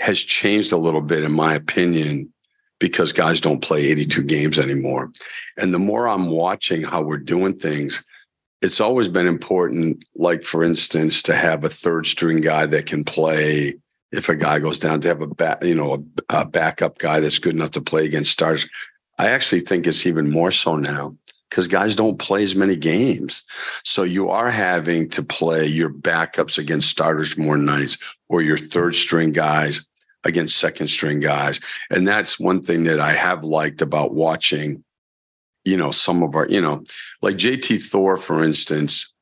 has 0.00 0.18
changed 0.18 0.72
a 0.72 0.76
little 0.76 1.00
bit, 1.00 1.22
in 1.22 1.32
my 1.32 1.54
opinion, 1.54 2.32
because 2.80 3.12
guys 3.12 3.40
don't 3.40 3.62
play 3.62 3.86
82 3.86 4.22
games 4.24 4.58
anymore. 4.58 5.10
And 5.58 5.72
the 5.72 5.78
more 5.78 6.08
I'm 6.08 6.28
watching 6.28 6.82
how 6.82 7.02
we're 7.02 7.18
doing 7.18 7.56
things, 7.56 8.04
it's 8.64 8.80
always 8.80 9.08
been 9.08 9.26
important, 9.26 10.02
like 10.16 10.42
for 10.42 10.64
instance, 10.64 11.22
to 11.24 11.34
have 11.34 11.64
a 11.64 11.68
third 11.68 12.06
string 12.06 12.40
guy 12.40 12.64
that 12.64 12.86
can 12.86 13.04
play 13.04 13.74
if 14.10 14.30
a 14.30 14.34
guy 14.34 14.58
goes 14.58 14.78
down 14.78 15.02
to 15.02 15.08
have 15.08 15.20
a 15.20 15.26
back, 15.26 15.62
you 15.62 15.74
know, 15.74 15.94
a, 16.30 16.40
a 16.40 16.46
backup 16.46 16.96
guy 16.96 17.20
that's 17.20 17.38
good 17.38 17.54
enough 17.54 17.72
to 17.72 17.82
play 17.82 18.06
against 18.06 18.30
stars. 18.30 18.66
I 19.18 19.28
actually 19.28 19.60
think 19.60 19.86
it's 19.86 20.06
even 20.06 20.30
more 20.30 20.50
so 20.50 20.76
now 20.76 21.14
because 21.50 21.68
guys 21.68 21.94
don't 21.94 22.18
play 22.18 22.42
as 22.42 22.56
many 22.56 22.74
games. 22.74 23.42
So 23.84 24.02
you 24.02 24.30
are 24.30 24.50
having 24.50 25.10
to 25.10 25.22
play 25.22 25.66
your 25.66 25.90
backups 25.90 26.56
against 26.56 26.88
starters 26.88 27.36
more 27.36 27.58
nights 27.58 27.98
or 28.30 28.40
your 28.40 28.56
third 28.56 28.94
string 28.94 29.32
guys 29.32 29.84
against 30.24 30.56
second 30.56 30.88
string 30.88 31.20
guys. 31.20 31.60
And 31.90 32.08
that's 32.08 32.40
one 32.40 32.62
thing 32.62 32.84
that 32.84 32.98
I 32.98 33.12
have 33.12 33.44
liked 33.44 33.82
about 33.82 34.14
watching, 34.14 34.83
you 35.64 35.76
know, 35.76 35.90
some 35.90 36.22
of 36.22 36.34
our, 36.34 36.46
you 36.48 36.60
know, 36.60 36.84
like 37.22 37.36
JT 37.36 37.82
Thor, 37.82 38.16
for 38.16 38.42
instance, 38.42 39.12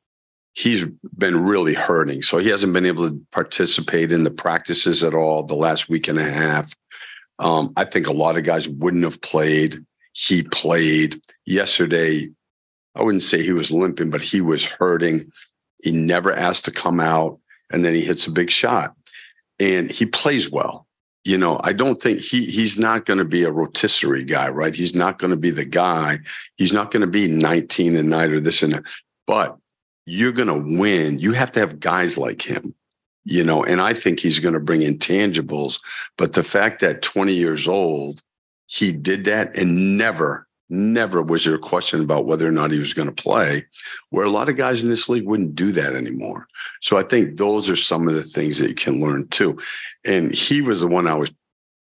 he's 0.55 0.85
been 1.17 1.43
really 1.43 1.75
hurting. 1.75 2.23
So 2.23 2.39
he 2.39 2.49
hasn't 2.49 2.73
been 2.73 2.87
able 2.87 3.09
to 3.09 3.21
participate 3.33 4.13
in 4.13 4.25
the 4.25 4.31
practices 4.31 5.03
at 5.03 5.15
all 5.15 5.43
the 5.43 5.55
last 5.55 5.89
week 5.89 6.09
and 6.09 6.19
a 6.19 6.31
half. 6.31 6.75
Um, 7.39 7.73
I 7.77 7.85
think 7.85 8.07
a 8.07 8.13
lot 8.13 8.37
of 8.37 8.45
guys 8.45 8.69
wouldn't 8.69 9.05
have 9.05 9.21
played. 9.21 9.85
He 10.13 10.43
played 10.43 11.21
yesterday. 11.47 12.29
I 12.95 13.03
wouldn't 13.03 13.23
say 13.23 13.43
he 13.43 13.53
was 13.53 13.71
limping, 13.71 14.11
but 14.11 14.21
he 14.21 14.41
was 14.41 14.65
hurting. 14.65 15.33
He 15.83 15.91
never 15.91 16.33
asked 16.33 16.67
to 16.67 16.71
come 16.71 17.01
out. 17.01 17.39
And 17.73 17.85
then 17.85 17.95
he 17.95 18.03
hits 18.03 18.27
a 18.27 18.31
big 18.31 18.51
shot 18.51 18.95
and 19.59 19.91
he 19.91 20.05
plays 20.05 20.51
well 20.51 20.87
you 21.25 21.39
know, 21.39 21.61
I 21.63 21.73
don't 21.73 22.03
think 22.03 22.19
he 22.19 22.47
he's 22.47 22.79
not 22.79 23.07
going 23.07 23.19
to 23.19 23.25
be 23.25 23.45
a 23.45 23.51
rotisserie 23.51 24.25
guy, 24.25 24.49
right? 24.49 24.75
He's 24.75 24.95
not 24.95 25.19
going 25.19 25.31
to 25.31 25.37
be 25.37 25.51
the 25.51 25.65
guy. 25.65 26.19
He's 26.57 26.73
not 26.73 26.91
going 26.91 27.03
to 27.03 27.07
be 27.07 27.29
19 27.29 27.97
and 27.97 28.11
night 28.11 28.31
or 28.31 28.41
this 28.41 28.63
and 28.63 28.73
that. 28.73 28.85
But 29.27 29.57
you're 30.05 30.33
going 30.33 30.49
to 30.49 30.79
win. 30.79 31.19
You 31.21 31.33
have 31.33 31.53
to 31.53 31.61
have 31.61 31.79
guys 31.79 32.19
like 32.19 32.43
him, 32.43 32.75
you 33.25 33.45
know, 33.45 33.65
and 33.65 33.81
I 33.81 33.95
think 33.95 34.19
he's 34.19 34.41
going 34.41 34.55
to 34.55 34.61
bring 34.61 34.81
intangibles. 34.81 35.81
But 36.19 36.33
the 36.33 36.43
fact 36.43 36.81
that 36.81 37.03
20 37.03 37.33
years 37.33 37.69
old, 37.69 38.21
he 38.67 38.93
did 38.93 39.25
that 39.27 39.57
and 39.57 39.97
never 39.97 40.49
never 40.73 41.23
was 41.23 41.45
there 41.45 41.55
a 41.55 41.59
question 41.59 42.01
about 42.01 42.25
whether 42.25 42.49
or 42.49 42.53
not 42.53 42.71
he 42.71 42.79
was 42.79 42.95
going 42.95 43.13
to 43.13 43.23
play, 43.23 43.67
where 44.11 44.25
a 44.25 44.31
lot 44.31 44.49
of 44.49 44.57
guys 44.57 44.83
in 44.83 44.89
this 44.89 45.09
league 45.09 45.27
wouldn't 45.27 45.55
do 45.55 45.71
that 45.73 45.95
anymore. 45.95 46.49
So 46.81 46.97
I 46.97 47.03
think 47.03 47.37
those 47.37 47.69
are 47.69 47.77
some 47.77 48.09
of 48.09 48.15
the 48.15 48.23
things 48.23 48.59
that 48.59 48.69
you 48.69 48.75
can 48.75 49.01
learn 49.01 49.29
too. 49.29 49.59
And 50.05 50.35
he 50.35 50.63
was 50.63 50.81
the 50.81 50.89
one 50.89 51.07
I 51.07 51.15
was, 51.15 51.31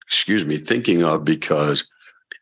excuse 0.07 0.45
me, 0.45 0.57
thinking 0.57 1.03
of 1.03 1.23
because 1.23 1.87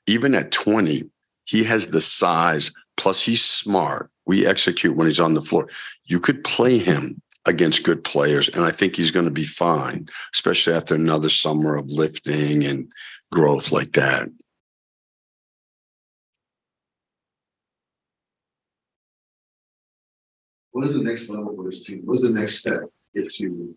even 0.08 0.34
at 0.34 0.52
20, 0.52 1.04
he 1.46 1.64
has 1.66 1.88
the 1.88 2.02
size, 2.02 2.72
plus 2.96 3.22
he's 3.22 3.44
smart. 3.44 4.10
We 4.26 4.46
execute 4.46 4.96
when 4.96 5.08
he's 5.08 5.20
on 5.20 5.34
the 5.34 5.42
floor. 5.42 5.70
You 6.06 6.20
could 6.20 6.44
play 6.44 6.78
him 6.78 7.22
against 7.46 7.84
good 7.84 8.04
players, 8.04 8.50
and 8.50 8.66
I 8.66 8.72
think 8.72 8.96
he's 8.96 9.12
going 9.12 9.26
to 9.26 9.32
be 9.32 9.46
fine, 9.46 10.10
especially 10.34 10.74
after 10.74 10.96
another 10.96 11.30
summer 11.30 11.76
of 11.76 11.90
lifting 11.90 12.64
and 12.64 12.92
growth 13.32 13.72
like 13.72 13.94
that. 13.94 14.28
What 20.78 20.86
is 20.86 20.94
the 20.94 21.04
next 21.04 21.28
level 21.28 21.56
for 21.56 21.64
this 21.64 21.84
team? 21.84 22.04
What's 22.06 22.22
the 22.22 22.30
next 22.30 22.60
step 22.60 22.76
to 22.76 22.90
get 23.16 23.34
to, 23.34 23.44
you 23.44 23.76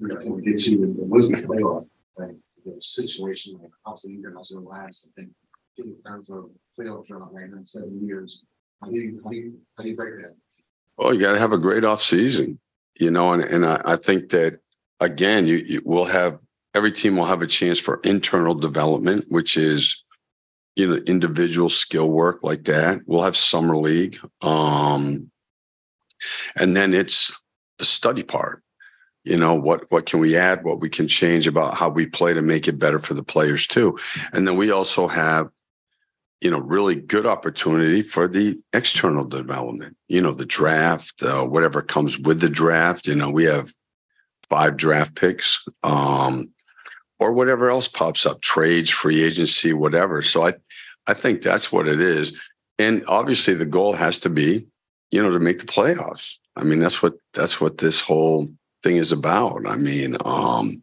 know, 0.00 0.16
get 0.38 0.58
to, 0.58 0.82
and 0.82 0.96
what 1.08 1.20
is 1.20 1.28
the 1.28 1.36
playoff? 1.36 1.86
Like, 2.18 2.34
the 2.66 2.74
situation, 2.80 3.56
like, 3.62 3.70
how's 3.86 4.02
the 4.02 4.20
how's 4.34 4.48
the 4.48 4.58
last, 4.58 5.12
I 5.16 5.20
think, 5.20 5.30
in 5.76 5.94
terms 6.04 6.30
of 6.30 6.50
playoff 6.76 7.08
run 7.08 7.32
right 7.32 7.48
now, 7.48 7.60
seven 7.62 8.04
years. 8.04 8.42
How 8.82 8.88
do 8.88 8.96
you, 8.96 9.20
how 9.22 9.30
do 9.30 9.36
you, 9.36 9.60
how 9.76 9.84
do 9.84 9.90
you 9.90 9.94
break 9.94 10.22
that? 10.22 10.34
Well, 10.96 11.14
you 11.14 11.20
got 11.20 11.34
to 11.34 11.38
have 11.38 11.52
a 11.52 11.58
great 11.58 11.84
off 11.84 12.02
season, 12.02 12.58
you 12.98 13.12
know, 13.12 13.30
and, 13.30 13.44
and 13.44 13.64
I, 13.64 13.80
I 13.84 13.96
think 13.96 14.30
that 14.30 14.58
again, 14.98 15.46
you, 15.46 15.58
you 15.58 15.82
will 15.84 16.06
have 16.06 16.40
every 16.74 16.90
team 16.90 17.16
will 17.16 17.26
have 17.26 17.42
a 17.42 17.46
chance 17.46 17.78
for 17.78 18.00
internal 18.02 18.56
development, 18.56 19.26
which 19.28 19.56
is 19.56 20.02
you 20.74 20.88
know 20.88 20.96
individual 21.06 21.68
skill 21.68 22.08
work 22.08 22.40
like 22.42 22.64
that. 22.64 23.02
We'll 23.06 23.22
have 23.22 23.36
summer 23.36 23.76
league. 23.76 24.18
Um, 24.42 25.30
and 26.56 26.74
then 26.74 26.94
it's 26.94 27.38
the 27.78 27.84
study 27.84 28.22
part. 28.22 28.62
You 29.24 29.38
know, 29.38 29.54
what 29.54 29.90
what 29.90 30.06
can 30.06 30.20
we 30.20 30.36
add, 30.36 30.64
what 30.64 30.80
we 30.80 30.90
can 30.90 31.08
change 31.08 31.46
about 31.46 31.74
how 31.74 31.88
we 31.88 32.06
play 32.06 32.34
to 32.34 32.42
make 32.42 32.68
it 32.68 32.78
better 32.78 32.98
for 32.98 33.14
the 33.14 33.22
players 33.22 33.66
too. 33.66 33.96
And 34.32 34.46
then 34.46 34.56
we 34.56 34.70
also 34.70 35.08
have 35.08 35.48
you 36.44 36.50
know 36.50 36.58
really 36.58 36.94
good 36.94 37.26
opportunity 37.26 38.02
for 38.02 38.28
the 38.28 38.60
external 38.72 39.24
development 39.24 39.96
you 40.08 40.20
know 40.20 40.32
the 40.32 40.44
draft 40.44 41.22
uh, 41.22 41.42
whatever 41.42 41.80
comes 41.80 42.18
with 42.18 42.40
the 42.40 42.50
draft 42.50 43.08
you 43.08 43.14
know 43.14 43.30
we 43.30 43.44
have 43.44 43.72
five 44.48 44.76
draft 44.76 45.16
picks 45.16 45.64
um 45.82 46.52
or 47.18 47.32
whatever 47.32 47.70
else 47.70 47.88
pops 47.88 48.26
up 48.26 48.42
trades 48.42 48.90
free 48.90 49.24
agency 49.24 49.72
whatever 49.72 50.20
so 50.20 50.46
i 50.46 50.52
i 51.06 51.14
think 51.14 51.40
that's 51.40 51.72
what 51.72 51.88
it 51.88 52.00
is 52.00 52.38
and 52.78 53.02
obviously 53.08 53.54
the 53.54 53.64
goal 53.64 53.94
has 53.94 54.18
to 54.18 54.28
be 54.28 54.66
you 55.14 55.22
know, 55.22 55.30
to 55.30 55.38
make 55.38 55.60
the 55.60 55.64
playoffs. 55.64 56.38
I 56.56 56.64
mean, 56.64 56.80
that's 56.80 57.00
what 57.00 57.14
that's 57.34 57.60
what 57.60 57.78
this 57.78 58.00
whole 58.00 58.48
thing 58.82 58.96
is 58.96 59.12
about. 59.12 59.62
I 59.64 59.76
mean, 59.76 60.16
um, 60.24 60.82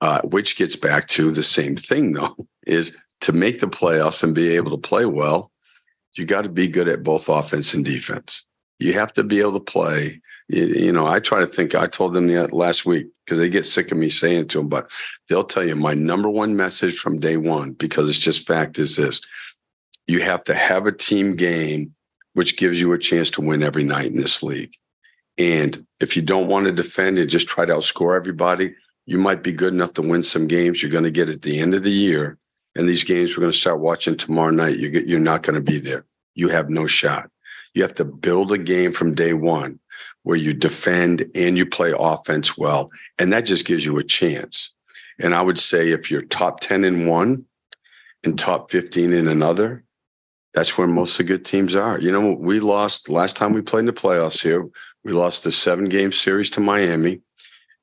uh, 0.00 0.22
which 0.22 0.56
gets 0.56 0.74
back 0.74 1.06
to 1.08 1.30
the 1.30 1.42
same 1.42 1.76
thing 1.76 2.14
though, 2.14 2.34
is 2.66 2.96
to 3.20 3.32
make 3.32 3.58
the 3.58 3.68
playoffs 3.68 4.22
and 4.22 4.34
be 4.34 4.56
able 4.56 4.70
to 4.70 4.78
play 4.78 5.04
well, 5.04 5.52
you 6.14 6.24
got 6.24 6.44
to 6.44 6.48
be 6.48 6.66
good 6.66 6.88
at 6.88 7.02
both 7.02 7.28
offense 7.28 7.74
and 7.74 7.84
defense. 7.84 8.46
You 8.78 8.94
have 8.94 9.12
to 9.12 9.22
be 9.22 9.40
able 9.40 9.52
to 9.52 9.60
play. 9.60 10.22
You, 10.48 10.92
know, 10.92 11.06
I 11.06 11.20
try 11.20 11.40
to 11.40 11.46
think. 11.46 11.74
I 11.74 11.86
told 11.86 12.14
them 12.14 12.28
that 12.28 12.54
last 12.54 12.86
week 12.86 13.08
because 13.24 13.38
they 13.38 13.50
get 13.50 13.66
sick 13.66 13.92
of 13.92 13.98
me 13.98 14.08
saying 14.08 14.40
it 14.40 14.48
to 14.50 14.58
them, 14.58 14.68
but 14.68 14.90
they'll 15.28 15.44
tell 15.44 15.64
you 15.64 15.76
my 15.76 15.92
number 15.92 16.30
one 16.30 16.56
message 16.56 16.96
from 16.96 17.20
day 17.20 17.36
one 17.36 17.72
because 17.72 18.08
it's 18.08 18.18
just 18.18 18.46
fact 18.46 18.78
is 18.78 18.96
this: 18.96 19.20
you 20.06 20.22
have 20.22 20.42
to 20.44 20.54
have 20.54 20.86
a 20.86 20.92
team 20.92 21.36
game 21.36 21.93
which 22.34 22.56
gives 22.56 22.80
you 22.80 22.92
a 22.92 22.98
chance 22.98 23.30
to 23.30 23.40
win 23.40 23.62
every 23.62 23.84
night 23.84 24.06
in 24.06 24.16
this 24.16 24.42
league. 24.42 24.74
And 25.38 25.86
if 26.00 26.16
you 26.16 26.22
don't 26.22 26.48
want 26.48 26.66
to 26.66 26.72
defend 26.72 27.18
and 27.18 27.28
just 27.28 27.48
try 27.48 27.64
to 27.64 27.74
outscore 27.74 28.16
everybody, 28.16 28.74
you 29.06 29.18
might 29.18 29.42
be 29.42 29.52
good 29.52 29.72
enough 29.72 29.94
to 29.94 30.02
win 30.02 30.22
some 30.22 30.46
games 30.46 30.82
you're 30.82 30.92
going 30.92 31.04
to 31.04 31.10
get 31.10 31.28
at 31.28 31.42
the 31.42 31.58
end 31.58 31.74
of 31.74 31.82
the 31.82 31.90
year. 31.90 32.38
And 32.76 32.88
these 32.88 33.04
games 33.04 33.36
we're 33.36 33.42
going 33.42 33.52
to 33.52 33.58
start 33.58 33.80
watching 33.80 34.16
tomorrow 34.16 34.50
night, 34.50 34.78
you 34.78 34.90
get, 34.90 35.06
you're 35.06 35.20
not 35.20 35.42
going 35.42 35.54
to 35.54 35.60
be 35.72 35.78
there. 35.78 36.04
You 36.34 36.48
have 36.48 36.70
no 36.70 36.86
shot. 36.86 37.30
You 37.74 37.82
have 37.82 37.94
to 37.94 38.04
build 38.04 38.52
a 38.52 38.58
game 38.58 38.92
from 38.92 39.14
day 39.14 39.32
one 39.32 39.80
where 40.22 40.36
you 40.36 40.54
defend 40.54 41.28
and 41.34 41.56
you 41.56 41.66
play 41.66 41.92
offense 41.96 42.56
well. 42.56 42.90
And 43.18 43.32
that 43.32 43.44
just 43.44 43.66
gives 43.66 43.84
you 43.84 43.98
a 43.98 44.04
chance. 44.04 44.72
And 45.20 45.34
I 45.34 45.42
would 45.42 45.58
say 45.58 45.90
if 45.90 46.10
you're 46.10 46.22
top 46.22 46.60
10 46.60 46.84
in 46.84 47.06
one 47.06 47.44
and 48.24 48.38
top 48.38 48.70
15 48.70 49.12
in 49.12 49.28
another, 49.28 49.84
that's 50.54 50.78
where 50.78 50.86
most 50.86 51.12
of 51.12 51.26
the 51.26 51.32
good 51.32 51.44
teams 51.44 51.74
are. 51.74 52.00
You 52.00 52.12
know, 52.12 52.32
we 52.32 52.60
lost 52.60 53.08
last 53.10 53.36
time 53.36 53.52
we 53.52 53.60
played 53.60 53.80
in 53.80 53.86
the 53.86 53.92
playoffs 53.92 54.40
here. 54.40 54.66
We 55.02 55.12
lost 55.12 55.44
a 55.46 55.52
seven 55.52 55.86
game 55.86 56.12
series 56.12 56.48
to 56.50 56.60
Miami. 56.60 57.20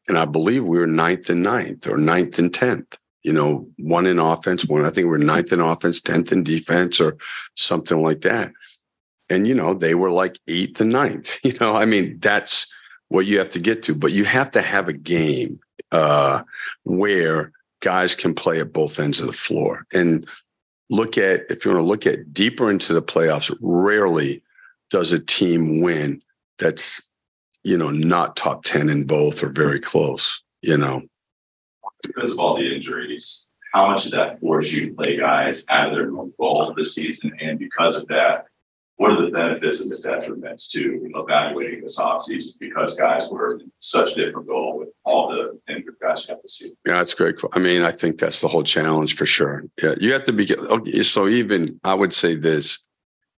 And 0.07 0.17
I 0.17 0.25
believe 0.25 0.65
we 0.65 0.79
were 0.79 0.87
ninth 0.87 1.29
and 1.29 1.43
ninth 1.43 1.85
or 1.85 1.97
ninth 1.97 2.39
and 2.39 2.51
10th, 2.51 2.97
you 3.23 3.33
know, 3.33 3.67
one 3.77 4.07
in 4.07 4.17
offense, 4.17 4.65
one, 4.65 4.83
I 4.83 4.89
think 4.89 5.07
we 5.07 5.13
are 5.13 5.19
ninth 5.19 5.53
in 5.53 5.59
offense, 5.59 6.01
10th 6.01 6.31
in 6.31 6.43
defense 6.43 6.99
or 6.99 7.17
something 7.55 8.01
like 8.01 8.21
that. 8.21 8.51
And, 9.29 9.47
you 9.47 9.53
know, 9.53 9.73
they 9.73 9.93
were 9.93 10.11
like 10.11 10.39
eighth 10.47 10.81
and 10.81 10.91
ninth. 10.91 11.39
You 11.43 11.53
know, 11.59 11.75
I 11.75 11.85
mean, 11.85 12.17
that's 12.19 12.65
what 13.09 13.25
you 13.25 13.37
have 13.37 13.49
to 13.51 13.59
get 13.59 13.83
to, 13.83 13.95
but 13.95 14.13
you 14.13 14.23
have 14.23 14.49
to 14.51 14.61
have 14.61 14.87
a 14.87 14.93
game 14.93 15.59
uh, 15.91 16.43
where 16.83 17.51
guys 17.81 18.15
can 18.15 18.33
play 18.33 18.59
at 18.59 18.73
both 18.73 18.99
ends 18.99 19.19
of 19.19 19.27
the 19.27 19.33
floor 19.33 19.85
and 19.93 20.25
look 20.91 21.17
at 21.17 21.45
if 21.49 21.65
you 21.65 21.71
want 21.71 21.83
to 21.83 21.87
look 21.87 22.05
at 22.05 22.31
deeper 22.33 22.69
into 22.69 22.93
the 22.93 23.01
playoffs. 23.01 23.55
Rarely 23.61 24.43
does 24.91 25.11
a 25.11 25.19
team 25.19 25.81
win 25.81 26.21
that's 26.59 27.01
you 27.63 27.77
know 27.77 27.89
not 27.89 28.35
top 28.35 28.63
ten 28.63 28.89
in 28.89 29.05
both 29.05 29.41
or 29.41 29.49
very 29.49 29.79
close. 29.79 30.43
You 30.61 30.77
know, 30.77 31.01
because 32.03 32.33
of 32.33 32.39
all 32.39 32.57
the 32.57 32.75
injuries, 32.75 33.47
how 33.73 33.89
much 33.89 34.03
did 34.03 34.13
that 34.13 34.39
force 34.39 34.71
you 34.71 34.89
to 34.89 34.93
play 34.93 35.17
guys 35.17 35.65
out 35.69 35.89
of 35.89 35.95
their 35.95 36.11
goal 36.11 36.73
this 36.77 36.93
season? 36.93 37.31
And 37.39 37.57
because 37.57 37.97
of 37.97 38.05
that, 38.07 38.45
what 39.01 39.09
are 39.09 39.21
the 39.25 39.31
benefits 39.31 39.81
and 39.81 39.91
the 39.91 39.95
detriments 39.95 40.67
to 40.67 41.09
evaluating 41.15 41.81
this 41.81 41.97
offseason 41.97 42.59
because 42.59 42.95
guys 42.95 43.27
were 43.31 43.59
such 43.79 44.13
different 44.13 44.47
goal 44.47 44.77
with 44.77 44.89
all 45.03 45.27
the 45.31 45.59
injured 45.73 45.95
guys 45.99 46.27
you 46.27 46.35
have 46.35 46.41
to 46.43 46.47
see? 46.47 46.71
Yeah, 46.85 46.97
that's 46.97 47.15
great. 47.15 47.37
I 47.53 47.57
mean, 47.57 47.81
I 47.81 47.89
think 47.89 48.19
that's 48.19 48.41
the 48.41 48.47
whole 48.47 48.61
challenge 48.61 49.15
for 49.15 49.25
sure. 49.25 49.63
Yeah, 49.81 49.95
you 49.99 50.13
have 50.13 50.25
to 50.25 50.33
be. 50.33 50.55
Okay, 50.55 51.01
so 51.01 51.27
even 51.27 51.79
I 51.83 51.95
would 51.95 52.13
say 52.13 52.35
this, 52.35 52.77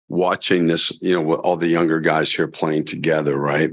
watching 0.08 0.66
this, 0.66 0.98
you 1.00 1.14
know, 1.14 1.22
with 1.22 1.38
all 1.38 1.56
the 1.56 1.68
younger 1.68 2.00
guys 2.00 2.32
here 2.32 2.48
playing 2.48 2.86
together, 2.86 3.38
right, 3.38 3.70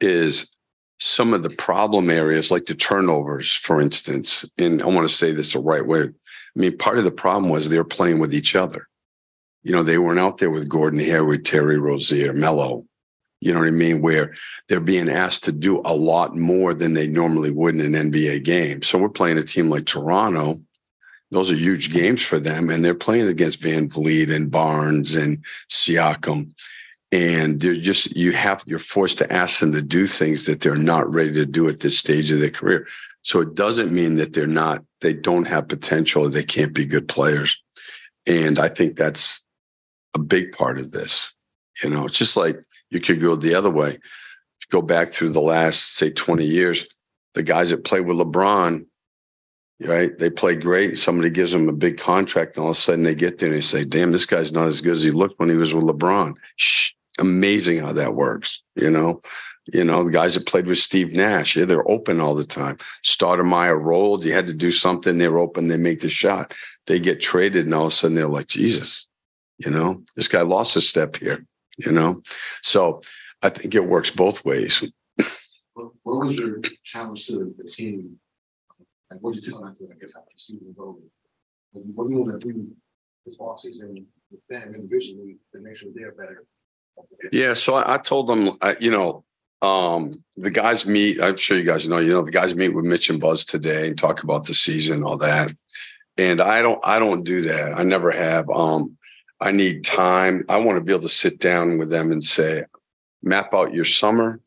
is 0.00 0.56
some 0.98 1.32
of 1.32 1.44
the 1.44 1.50
problem 1.50 2.10
areas 2.10 2.50
like 2.50 2.66
the 2.66 2.74
turnovers, 2.74 3.54
for 3.54 3.80
instance. 3.80 4.44
And 4.58 4.82
I 4.82 4.86
want 4.86 5.08
to 5.08 5.14
say 5.14 5.30
this 5.30 5.52
the 5.52 5.60
right 5.60 5.86
way. 5.86 6.00
I 6.02 6.08
mean, 6.56 6.76
part 6.76 6.98
of 6.98 7.04
the 7.04 7.12
problem 7.12 7.50
was 7.50 7.68
they 7.68 7.78
were 7.78 7.84
playing 7.84 8.18
with 8.18 8.34
each 8.34 8.56
other 8.56 8.88
you 9.62 9.72
know, 9.72 9.82
they 9.82 9.98
weren't 9.98 10.18
out 10.18 10.38
there 10.38 10.50
with 10.50 10.68
Gordon 10.68 11.00
Hayward, 11.00 11.44
Terry 11.44 11.78
Rozier, 11.78 12.32
Melo. 12.32 12.84
You 13.40 13.52
know 13.52 13.60
what 13.60 13.68
I 13.68 13.72
mean? 13.72 14.02
Where 14.02 14.34
they're 14.68 14.80
being 14.80 15.08
asked 15.08 15.44
to 15.44 15.52
do 15.52 15.80
a 15.84 15.94
lot 15.94 16.36
more 16.36 16.74
than 16.74 16.92
they 16.92 17.08
normally 17.08 17.50
would 17.50 17.74
in 17.74 17.94
an 17.94 18.10
NBA 18.10 18.44
game. 18.44 18.82
So 18.82 18.98
we're 18.98 19.08
playing 19.08 19.38
a 19.38 19.42
team 19.42 19.70
like 19.70 19.86
Toronto. 19.86 20.60
Those 21.30 21.50
are 21.50 21.56
huge 21.56 21.92
games 21.92 22.22
for 22.22 22.38
them. 22.38 22.68
And 22.68 22.84
they're 22.84 22.94
playing 22.94 23.28
against 23.28 23.60
VanVleet 23.60 24.34
and 24.34 24.50
Barnes 24.50 25.16
and 25.16 25.44
Siakam. 25.70 26.52
And 27.12 27.60
they're 27.60 27.74
just, 27.74 28.14
you 28.14 28.32
have, 28.32 28.62
you're 28.66 28.78
forced 28.78 29.18
to 29.18 29.32
ask 29.32 29.60
them 29.60 29.72
to 29.72 29.82
do 29.82 30.06
things 30.06 30.44
that 30.44 30.60
they're 30.60 30.76
not 30.76 31.12
ready 31.12 31.32
to 31.32 31.46
do 31.46 31.68
at 31.68 31.80
this 31.80 31.98
stage 31.98 32.30
of 32.30 32.40
their 32.40 32.50
career. 32.50 32.86
So 33.22 33.40
it 33.40 33.54
doesn't 33.54 33.92
mean 33.92 34.16
that 34.16 34.32
they're 34.32 34.46
not, 34.46 34.84
they 35.00 35.12
don't 35.12 35.48
have 35.48 35.68
potential, 35.68 36.28
they 36.28 36.44
can't 36.44 36.74
be 36.74 36.84
good 36.84 37.08
players. 37.08 37.60
And 38.26 38.58
I 38.58 38.68
think 38.68 38.96
that's 38.96 39.44
a 40.14 40.18
big 40.18 40.52
part 40.52 40.78
of 40.78 40.90
this. 40.90 41.34
You 41.82 41.90
know, 41.90 42.06
it's 42.06 42.18
just 42.18 42.36
like 42.36 42.58
you 42.90 43.00
could 43.00 43.20
go 43.20 43.36
the 43.36 43.54
other 43.54 43.70
way. 43.70 43.98
Go 44.70 44.82
back 44.82 45.12
through 45.12 45.30
the 45.30 45.40
last, 45.40 45.96
say, 45.96 46.10
20 46.10 46.44
years, 46.44 46.86
the 47.34 47.42
guys 47.42 47.70
that 47.70 47.84
play 47.84 48.00
with 48.00 48.18
LeBron, 48.18 48.86
right? 49.80 50.16
They 50.16 50.30
play 50.30 50.54
great. 50.54 50.96
Somebody 50.96 51.30
gives 51.30 51.50
them 51.52 51.68
a 51.68 51.72
big 51.72 51.98
contract, 51.98 52.56
and 52.56 52.64
all 52.64 52.70
of 52.70 52.76
a 52.76 52.80
sudden 52.80 53.02
they 53.02 53.14
get 53.14 53.38
there 53.38 53.48
and 53.48 53.56
they 53.56 53.62
say, 53.62 53.84
damn, 53.84 54.12
this 54.12 54.26
guy's 54.26 54.52
not 54.52 54.66
as 54.66 54.80
good 54.80 54.92
as 54.92 55.02
he 55.02 55.10
looked 55.10 55.40
when 55.40 55.48
he 55.48 55.56
was 55.56 55.74
with 55.74 55.84
LeBron. 55.84 56.34
Shh, 56.56 56.92
amazing 57.18 57.78
how 57.80 57.92
that 57.92 58.14
works, 58.14 58.62
you 58.76 58.90
know. 58.90 59.20
You 59.72 59.84
know, 59.84 60.04
the 60.04 60.10
guys 60.10 60.34
that 60.34 60.46
played 60.46 60.66
with 60.66 60.78
Steve 60.78 61.12
Nash, 61.12 61.54
yeah, 61.54 61.64
they're 61.64 61.88
open 61.88 62.20
all 62.20 62.34
the 62.34 62.44
time. 62.44 62.76
Stoudemire 63.04 63.80
rolled, 63.80 64.24
you 64.24 64.32
had 64.32 64.46
to 64.46 64.54
do 64.54 64.70
something, 64.70 65.18
they're 65.18 65.38
open, 65.38 65.68
they 65.68 65.76
make 65.76 66.00
the 66.00 66.08
shot. 66.08 66.54
They 66.86 66.98
get 66.98 67.20
traded, 67.20 67.66
and 67.66 67.74
all 67.74 67.86
of 67.86 67.92
a 67.92 67.94
sudden 67.94 68.16
they're 68.16 68.28
like, 68.28 68.48
Jesus, 68.48 69.06
you 69.60 69.70
know, 69.70 70.02
this 70.16 70.28
guy 70.28 70.42
lost 70.42 70.76
a 70.76 70.80
step 70.80 71.16
here, 71.16 71.44
you 71.76 71.92
know? 71.92 72.22
So 72.62 73.02
I 73.42 73.50
think 73.50 73.74
it 73.74 73.86
works 73.86 74.10
both 74.10 74.44
ways. 74.44 74.90
What, 75.74 75.92
was 76.04 76.34
your 76.34 76.60
challenge 76.82 77.26
to 77.26 77.54
the 77.56 77.64
team? 77.64 78.18
And 79.10 79.20
what 79.20 79.34
did 79.34 79.44
you 79.44 79.52
tell 79.52 79.62
them, 79.62 79.76
I 79.80 79.98
guess, 80.00 80.14
after 80.16 80.32
the 80.48 80.74
vote? 80.76 81.00
What 81.72 82.08
do 82.08 82.14
you 82.14 82.20
want 82.20 82.40
to 82.40 82.52
do 82.52 82.68
this 83.26 83.36
offseason 83.36 84.04
with 84.30 84.40
them 84.48 84.74
individually 84.74 85.36
to 85.52 85.60
make 85.60 85.76
sure 85.76 85.90
they're 85.94 86.12
better? 86.12 86.44
Yeah. 87.32 87.54
So 87.54 87.74
I, 87.74 87.94
I 87.94 87.98
told 87.98 88.28
them, 88.28 88.56
I, 88.60 88.76
you 88.80 88.90
know, 88.90 89.24
um, 89.62 90.24
the 90.36 90.50
guys 90.50 90.86
meet, 90.86 91.20
I'm 91.20 91.36
sure 91.36 91.56
you 91.56 91.64
guys 91.64 91.86
know, 91.86 91.98
you 91.98 92.12
know, 92.12 92.22
the 92.22 92.30
guys 92.30 92.54
meet 92.54 92.70
with 92.70 92.86
Mitch 92.86 93.10
and 93.10 93.20
Buzz 93.20 93.44
today 93.44 93.88
and 93.88 93.98
talk 93.98 94.22
about 94.22 94.44
the 94.46 94.54
season, 94.54 95.04
all 95.04 95.18
that. 95.18 95.52
And 96.16 96.40
I 96.40 96.62
don't, 96.62 96.80
I 96.84 96.98
don't 96.98 97.24
do 97.24 97.42
that. 97.42 97.78
I 97.78 97.82
never 97.82 98.10
have. 98.10 98.48
Um, 98.50 98.96
I 99.40 99.52
need 99.52 99.84
time. 99.84 100.44
I 100.48 100.58
want 100.58 100.76
to 100.76 100.84
be 100.84 100.92
able 100.92 101.02
to 101.02 101.08
sit 101.08 101.38
down 101.38 101.78
with 101.78 101.90
them 101.90 102.12
and 102.12 102.22
say, 102.22 102.64
map 103.22 103.54
out 103.54 103.74
your 103.74 103.84
summer. 103.84 104.40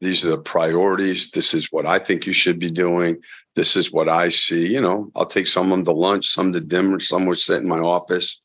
These 0.00 0.24
are 0.24 0.30
the 0.30 0.38
priorities. 0.38 1.30
This 1.30 1.54
is 1.54 1.72
what 1.72 1.84
I 1.84 1.98
think 1.98 2.24
you 2.24 2.32
should 2.32 2.60
be 2.60 2.70
doing. 2.70 3.20
This 3.56 3.74
is 3.74 3.90
what 3.90 4.08
I 4.08 4.28
see. 4.28 4.72
You 4.72 4.80
know, 4.80 5.10
I'll 5.16 5.26
take 5.26 5.48
some 5.48 5.72
of 5.72 5.78
them 5.78 5.84
to 5.86 5.92
lunch, 5.92 6.28
some 6.28 6.52
to 6.52 6.60
dinner, 6.60 7.00
some 7.00 7.26
will 7.26 7.34
sit 7.34 7.62
in 7.62 7.68
my 7.68 7.80
office, 7.80 8.40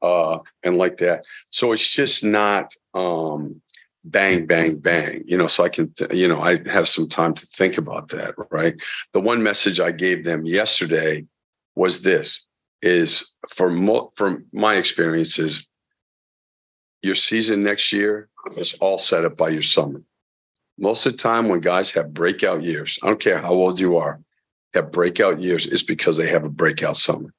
uh, 0.00 0.38
and 0.62 0.78
like 0.78 0.96
that. 0.98 1.24
So 1.50 1.72
it's 1.72 1.90
just 1.90 2.24
not 2.24 2.74
um, 2.94 3.60
bang, 4.04 4.46
bang, 4.46 4.78
bang. 4.78 5.22
You 5.26 5.36
know, 5.36 5.48
so 5.48 5.64
I 5.64 5.68
can, 5.68 5.92
th- 5.92 6.14
you 6.14 6.28
know, 6.28 6.40
I 6.40 6.66
have 6.70 6.88
some 6.88 7.10
time 7.10 7.34
to 7.34 7.46
think 7.46 7.76
about 7.76 8.08
that. 8.08 8.34
Right. 8.50 8.80
The 9.12 9.20
one 9.20 9.42
message 9.42 9.80
I 9.80 9.92
gave 9.92 10.24
them 10.24 10.46
yesterday 10.46 11.26
was 11.74 12.00
this: 12.00 12.42
is 12.82 13.32
for 13.48 13.70
mo- 13.70 14.12
from 14.16 14.46
my 14.52 14.76
experiences, 14.76 15.66
your 17.02 17.14
season 17.14 17.62
next 17.62 17.92
year 17.92 18.28
is 18.56 18.74
all 18.74 18.98
set 18.98 19.24
up 19.24 19.36
by 19.36 19.48
your 19.48 19.62
summer. 19.62 20.02
Most 20.78 21.06
of 21.06 21.12
the 21.12 21.18
time, 21.18 21.48
when 21.48 21.60
guys 21.60 21.90
have 21.92 22.12
breakout 22.12 22.62
years, 22.62 22.98
I 23.02 23.06
don't 23.06 23.20
care 23.20 23.38
how 23.38 23.52
old 23.52 23.80
you 23.80 23.96
are, 23.96 24.20
have 24.74 24.92
breakout 24.92 25.40
years 25.40 25.66
is 25.66 25.82
because 25.82 26.16
they 26.16 26.28
have 26.28 26.44
a 26.44 26.50
breakout 26.50 26.96
summer. 26.96 27.32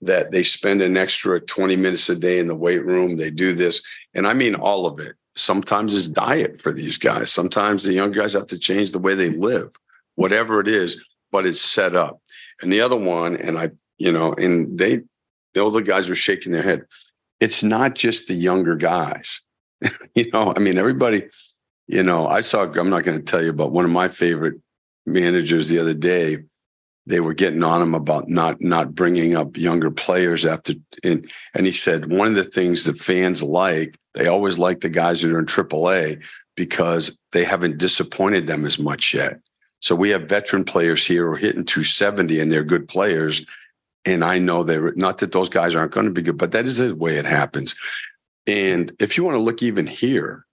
That 0.00 0.32
they 0.32 0.42
spend 0.42 0.82
an 0.82 0.96
extra 0.96 1.38
20 1.38 1.76
minutes 1.76 2.08
a 2.08 2.16
day 2.16 2.40
in 2.40 2.48
the 2.48 2.56
weight 2.56 2.84
room, 2.84 3.16
they 3.16 3.30
do 3.30 3.54
this. 3.54 3.80
And 4.14 4.26
I 4.26 4.34
mean 4.34 4.56
all 4.56 4.86
of 4.86 4.98
it. 4.98 5.14
Sometimes 5.36 5.94
it's 5.94 6.08
diet 6.08 6.60
for 6.60 6.72
these 6.72 6.98
guys. 6.98 7.30
Sometimes 7.30 7.84
the 7.84 7.92
young 7.92 8.10
guys 8.10 8.32
have 8.32 8.48
to 8.48 8.58
change 8.58 8.90
the 8.90 8.98
way 8.98 9.14
they 9.14 9.30
live, 9.30 9.70
whatever 10.16 10.60
it 10.60 10.66
is, 10.66 11.04
but 11.30 11.46
it's 11.46 11.60
set 11.60 11.94
up. 11.94 12.20
And 12.60 12.72
the 12.72 12.80
other 12.80 12.96
one, 12.96 13.36
and 13.36 13.56
I 13.56 13.70
you 14.02 14.10
know, 14.10 14.32
and 14.32 14.76
they, 14.76 15.00
the 15.54 15.60
older 15.60 15.80
guys 15.80 16.08
were 16.08 16.16
shaking 16.16 16.50
their 16.50 16.64
head. 16.64 16.82
It's 17.38 17.62
not 17.62 17.94
just 17.94 18.26
the 18.26 18.34
younger 18.34 18.74
guys. 18.74 19.42
you 20.16 20.28
know, 20.32 20.52
I 20.56 20.58
mean, 20.58 20.76
everybody, 20.76 21.28
you 21.86 22.02
know, 22.02 22.26
I 22.26 22.40
saw, 22.40 22.64
I'm 22.64 22.90
not 22.90 23.04
going 23.04 23.18
to 23.18 23.24
tell 23.24 23.44
you 23.44 23.50
about 23.50 23.70
one 23.70 23.84
of 23.84 23.92
my 23.92 24.08
favorite 24.08 24.56
managers 25.06 25.68
the 25.68 25.78
other 25.78 25.94
day. 25.94 26.38
They 27.06 27.20
were 27.20 27.34
getting 27.34 27.62
on 27.62 27.80
him 27.80 27.94
about 27.94 28.28
not 28.28 28.60
not 28.60 28.94
bringing 28.94 29.36
up 29.36 29.56
younger 29.56 29.90
players 29.90 30.46
after, 30.46 30.74
and 31.02 31.28
and 31.52 31.66
he 31.66 31.72
said 31.72 32.12
one 32.12 32.28
of 32.28 32.36
the 32.36 32.44
things 32.44 32.84
that 32.84 32.96
fans 32.96 33.42
like, 33.42 33.98
they 34.14 34.28
always 34.28 34.56
like 34.56 34.80
the 34.82 34.88
guys 34.88 35.20
that 35.22 35.32
are 35.32 35.38
in 35.40 35.46
AAA 35.46 36.24
because 36.56 37.18
they 37.32 37.42
haven't 37.44 37.78
disappointed 37.78 38.46
them 38.46 38.64
as 38.64 38.78
much 38.78 39.14
yet. 39.14 39.40
So 39.80 39.96
we 39.96 40.10
have 40.10 40.28
veteran 40.28 40.64
players 40.64 41.04
here 41.04 41.26
who 41.26 41.32
are 41.32 41.36
hitting 41.36 41.64
270 41.64 42.38
and 42.38 42.52
they're 42.52 42.62
good 42.62 42.86
players, 42.86 43.44
and 44.04 44.24
I 44.24 44.38
know 44.38 44.64
that 44.64 44.96
not 44.96 45.18
that 45.18 45.32
those 45.32 45.48
guys 45.48 45.74
aren't 45.74 45.92
going 45.92 46.06
to 46.06 46.12
be 46.12 46.22
good, 46.22 46.38
but 46.38 46.52
that 46.52 46.64
is 46.64 46.78
the 46.78 46.94
way 46.94 47.16
it 47.16 47.26
happens. 47.26 47.74
And 48.46 48.92
if 48.98 49.16
you 49.16 49.24
want 49.24 49.36
to 49.36 49.42
look 49.42 49.62
even 49.62 49.86
here, 49.86 50.44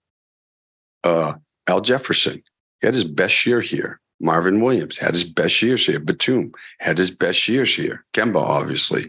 uh, 1.02 1.34
Al 1.66 1.80
Jefferson 1.80 2.42
had 2.82 2.94
his 2.94 3.04
best 3.04 3.44
year 3.46 3.60
here. 3.60 4.00
Marvin 4.20 4.60
Williams 4.60 4.98
had 4.98 5.14
his 5.14 5.24
best 5.24 5.62
years 5.62 5.86
here. 5.86 5.98
Batum 5.98 6.52
had 6.78 6.98
his 6.98 7.10
best 7.10 7.48
years 7.48 7.74
here. 7.74 8.04
Kemba, 8.12 8.36
obviously. 8.36 9.04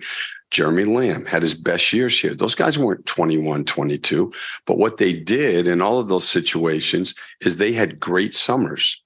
Jeremy 0.51 0.86
Lamb 0.86 1.25
had 1.25 1.41
his 1.41 1.54
best 1.54 1.91
years 1.93 2.19
here. 2.19 2.34
Those 2.34 2.56
guys 2.56 2.80
weren't 2.80 3.06
21, 3.06 3.65
22. 3.65 4.32
But 4.65 4.77
what 4.77 4.97
they 4.97 5.13
did 5.13 5.67
in 5.67 5.82
all 5.82 5.99
of 5.99 6.08
those 6.08 6.27
situations 6.27 7.13
is 7.41 7.58
they 7.58 7.73
had 7.73 7.99
great 7.99 8.34
summers 8.34 9.01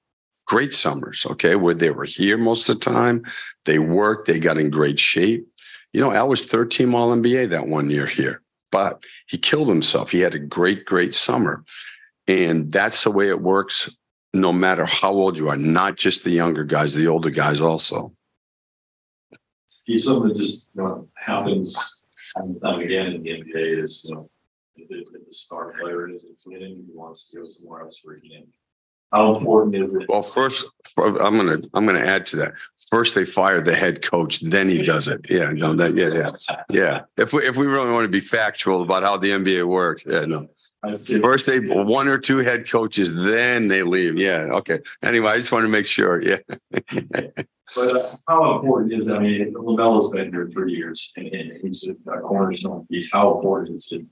great 0.46 0.74
summers, 0.74 1.26
okay, 1.26 1.56
where 1.56 1.74
they 1.74 1.90
were 1.90 2.06
here 2.06 2.38
most 2.38 2.70
of 2.70 2.80
the 2.80 2.86
time. 2.86 3.24
They 3.66 3.80
worked, 3.80 4.28
they 4.28 4.40
got 4.40 4.58
in 4.58 4.70
great 4.70 5.00
shape. 5.00 5.48
You 5.94 6.02
know, 6.02 6.12
Al 6.12 6.28
was 6.28 6.46
third 6.46 6.72
team 6.72 6.94
All 6.94 7.16
NBA 7.16 7.50
that 7.50 7.68
one 7.68 7.90
year 7.90 8.06
here, 8.06 8.42
but 8.72 9.06
he 9.28 9.38
killed 9.38 9.70
himself. 9.70 10.12
He 10.12 10.20
had 10.20 10.36
a 10.36 10.40
great, 10.40 10.86
great 10.86 11.14
summer. 11.14 11.64
And 12.28 12.72
that's 12.72 13.04
the 13.04 13.12
way 13.12 13.30
it 13.30 13.42
works, 13.42 13.90
no 14.34 14.52
matter 14.52 14.86
how 14.86 15.12
old 15.12 15.38
you 15.38 15.50
are, 15.50 15.58
not 15.58 15.96
just 15.96 16.24
the 16.24 16.32
younger 16.32 16.64
guys, 16.64 16.94
the 16.94 17.08
older 17.08 17.30
guys 17.30 17.62
also. 17.62 18.14
Steve, 19.68 20.02
something 20.02 20.30
that 20.30 20.38
just 20.38 20.70
you 20.76 20.82
know, 20.82 21.08
happens 21.16 22.04
time 22.36 22.50
and 22.50 22.62
time 22.62 22.80
again 22.80 23.08
in 23.08 23.24
the 23.24 23.30
NBA 23.30 23.84
is, 23.84 24.06
you 24.08 24.16
know, 24.16 24.30
if, 24.76 24.90
the 24.90 25.34
star 25.34 25.74
player 25.80 26.10
isn't 26.10 26.38
winning, 26.46 26.84
he 26.86 26.94
wants 26.94 27.30
to 27.30 27.38
go 27.38 27.46
somewhere 27.46 27.82
else 27.82 28.00
for 28.04 28.14
a 28.14 28.20
game. 28.20 28.48
How 29.16 29.38
important 29.38 29.76
is 29.76 29.94
it? 29.94 30.10
Well, 30.10 30.22
first, 30.22 30.70
I'm 30.98 31.38
gonna 31.38 31.60
I'm 31.74 31.86
gonna 31.86 32.00
add 32.00 32.26
to 32.28 32.36
that. 32.38 32.54
First, 32.90 33.16
they 33.16 33.24
fire 33.24 33.62
the 33.62 33.74
head 33.74 34.02
coach, 34.02 34.42
then 34.42 34.68
he 34.68 34.84
does 34.84 35.08
it. 35.08 35.26
Yeah, 35.30 35.52
no, 35.54 35.74
that 35.74 35.96
yeah, 35.96 36.10
yeah, 36.10 36.58
yeah. 36.70 37.02
If 37.16 37.32
we 37.32 37.48
if 37.48 37.56
we 37.56 37.66
really 37.66 37.92
want 37.92 38.04
to 38.04 38.10
be 38.10 38.20
factual 38.20 38.82
about 38.82 39.04
how 39.04 39.16
the 39.16 39.32
NBA 39.32 39.68
works, 39.70 40.04
yeah, 40.06 40.26
no. 40.26 40.50
First, 41.22 41.48
they 41.48 41.60
one 41.60 42.10
or 42.10 42.18
two 42.18 42.40
head 42.40 42.70
coaches, 42.70 43.16
then 43.16 43.70
they 43.70 43.84
leave. 43.84 44.18
Yeah. 44.18 44.50
Okay. 44.52 44.80
Anyway, 45.02 45.30
I 45.30 45.38
just 45.38 45.52
want 45.52 45.64
to 45.64 45.70
make 45.70 45.86
sure. 45.86 46.22
Yeah. 46.22 46.38
But 47.76 47.98
uh, 47.98 48.16
how 48.28 48.60
important 48.60 48.94
is, 48.94 49.10
I 49.10 49.18
mean, 49.18 49.52
LaMelo's 49.52 50.12
been 50.12 50.32
here 50.32 50.48
three 50.54 50.74
years 50.74 51.12
and, 51.18 51.28
and 51.28 51.60
he's 51.62 51.90
a 51.90 52.20
cornerstone 52.20 52.86
piece. 52.86 53.12
How 53.12 53.36
important 53.36 53.76
is 53.76 53.92
it 53.92 54.06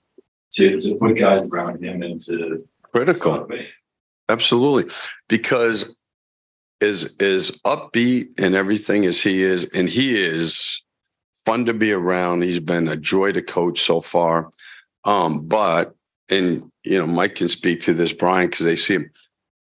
to, 0.54 0.80
to 0.80 0.96
put 0.96 1.14
guys 1.14 1.44
around 1.44 1.82
him 1.82 2.02
and 2.02 2.20
to. 2.22 2.58
Critical. 2.92 3.48
Absolutely. 4.30 4.92
Because 5.28 5.96
as 6.82 7.16
as 7.20 7.52
upbeat 7.66 8.34
and 8.38 8.56
everything 8.56 9.06
as 9.06 9.22
he 9.22 9.42
is, 9.42 9.66
and 9.74 9.90
he 9.90 10.18
is 10.18 10.84
fun 11.46 11.66
to 11.66 11.74
be 11.74 11.92
around. 11.92 12.44
He's 12.44 12.60
been 12.60 12.88
a 12.88 12.96
joy 12.96 13.32
to 13.32 13.42
coach 13.42 13.82
so 13.82 14.02
far. 14.02 14.52
Um, 15.06 15.46
but 15.48 15.96
and 16.30 16.72
you 16.84 16.98
know, 17.00 17.08
Mike 17.08 17.36
can 17.36 17.48
speak 17.48 17.82
to 17.82 17.94
this, 17.94 18.14
Brian, 18.14 18.50
because 18.50 18.66
they 18.66 18.76
see 18.76 18.96
him 18.96 19.12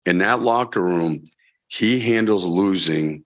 in 0.04 0.18
that 0.18 0.42
locker 0.42 0.82
room. 0.82 1.24
He 1.68 2.00
handles 2.00 2.44
losing. 2.44 3.24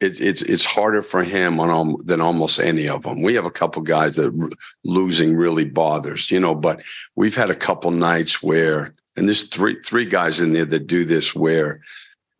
It's 0.00 0.20
it's 0.20 0.42
it's 0.42 0.64
harder 0.64 1.02
for 1.02 1.22
him 1.22 1.60
on 1.60 1.96
than 2.04 2.20
almost 2.20 2.58
any 2.58 2.88
of 2.88 3.02
them. 3.02 3.22
We 3.22 3.34
have 3.34 3.44
a 3.44 3.50
couple 3.50 3.82
guys 3.82 4.16
that 4.16 4.56
losing 4.84 5.36
really 5.36 5.64
bothers, 5.64 6.30
you 6.30 6.40
know. 6.40 6.54
But 6.54 6.82
we've 7.14 7.36
had 7.36 7.50
a 7.50 7.56
couple 7.56 7.90
nights 7.90 8.42
where, 8.42 8.94
and 9.16 9.28
there's 9.28 9.44
three 9.44 9.80
three 9.82 10.06
guys 10.06 10.40
in 10.40 10.52
there 10.52 10.64
that 10.64 10.86
do 10.86 11.04
this 11.04 11.34
where 11.34 11.80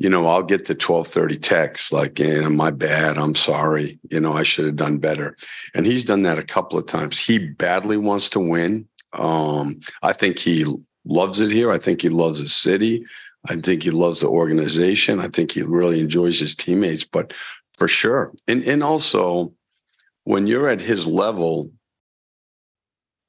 you 0.02 0.08
know, 0.08 0.26
I'll 0.26 0.42
get 0.42 0.66
the 0.66 0.72
1230 0.72 1.36
text 1.36 1.92
like, 1.92 2.18
yeah, 2.18 2.48
my 2.48 2.72
bad. 2.72 3.18
I'm 3.18 3.36
sorry. 3.36 4.00
You 4.10 4.18
know, 4.18 4.36
I 4.36 4.42
should 4.42 4.64
have 4.64 4.74
done 4.74 4.98
better. 4.98 5.36
And 5.76 5.86
he's 5.86 6.02
done 6.02 6.22
that 6.22 6.40
a 6.40 6.42
couple 6.42 6.76
of 6.76 6.86
times. 6.86 7.24
He 7.24 7.38
badly 7.38 7.96
wants 7.96 8.28
to 8.30 8.40
win. 8.40 8.88
Um, 9.12 9.78
I 10.02 10.12
think 10.12 10.40
he 10.40 10.66
loves 11.04 11.40
it 11.40 11.52
here. 11.52 11.70
I 11.70 11.78
think 11.78 12.02
he 12.02 12.08
loves 12.08 12.40
the 12.40 12.48
city. 12.48 13.04
I 13.48 13.54
think 13.54 13.84
he 13.84 13.92
loves 13.92 14.22
the 14.22 14.26
organization. 14.26 15.20
I 15.20 15.28
think 15.28 15.52
he 15.52 15.62
really 15.62 16.00
enjoys 16.00 16.40
his 16.40 16.56
teammates, 16.56 17.04
but 17.04 17.32
for 17.78 17.86
sure. 17.86 18.32
And 18.48 18.64
and 18.64 18.82
also 18.82 19.52
when 20.24 20.48
you're 20.48 20.68
at 20.68 20.80
his 20.80 21.06
level, 21.06 21.70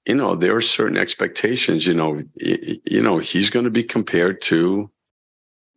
you 0.06 0.16
know, 0.16 0.36
there 0.36 0.56
are 0.56 0.62
certain 0.62 0.98
expectations, 0.98 1.88
you 1.88 1.94
know, 1.94 2.22
you 2.36 3.02
know, 3.02 3.20
he's 3.20 3.50
going 3.50 3.66
to 3.66 3.72
be 3.72 3.84
compared 3.84 4.42
to 4.42 4.92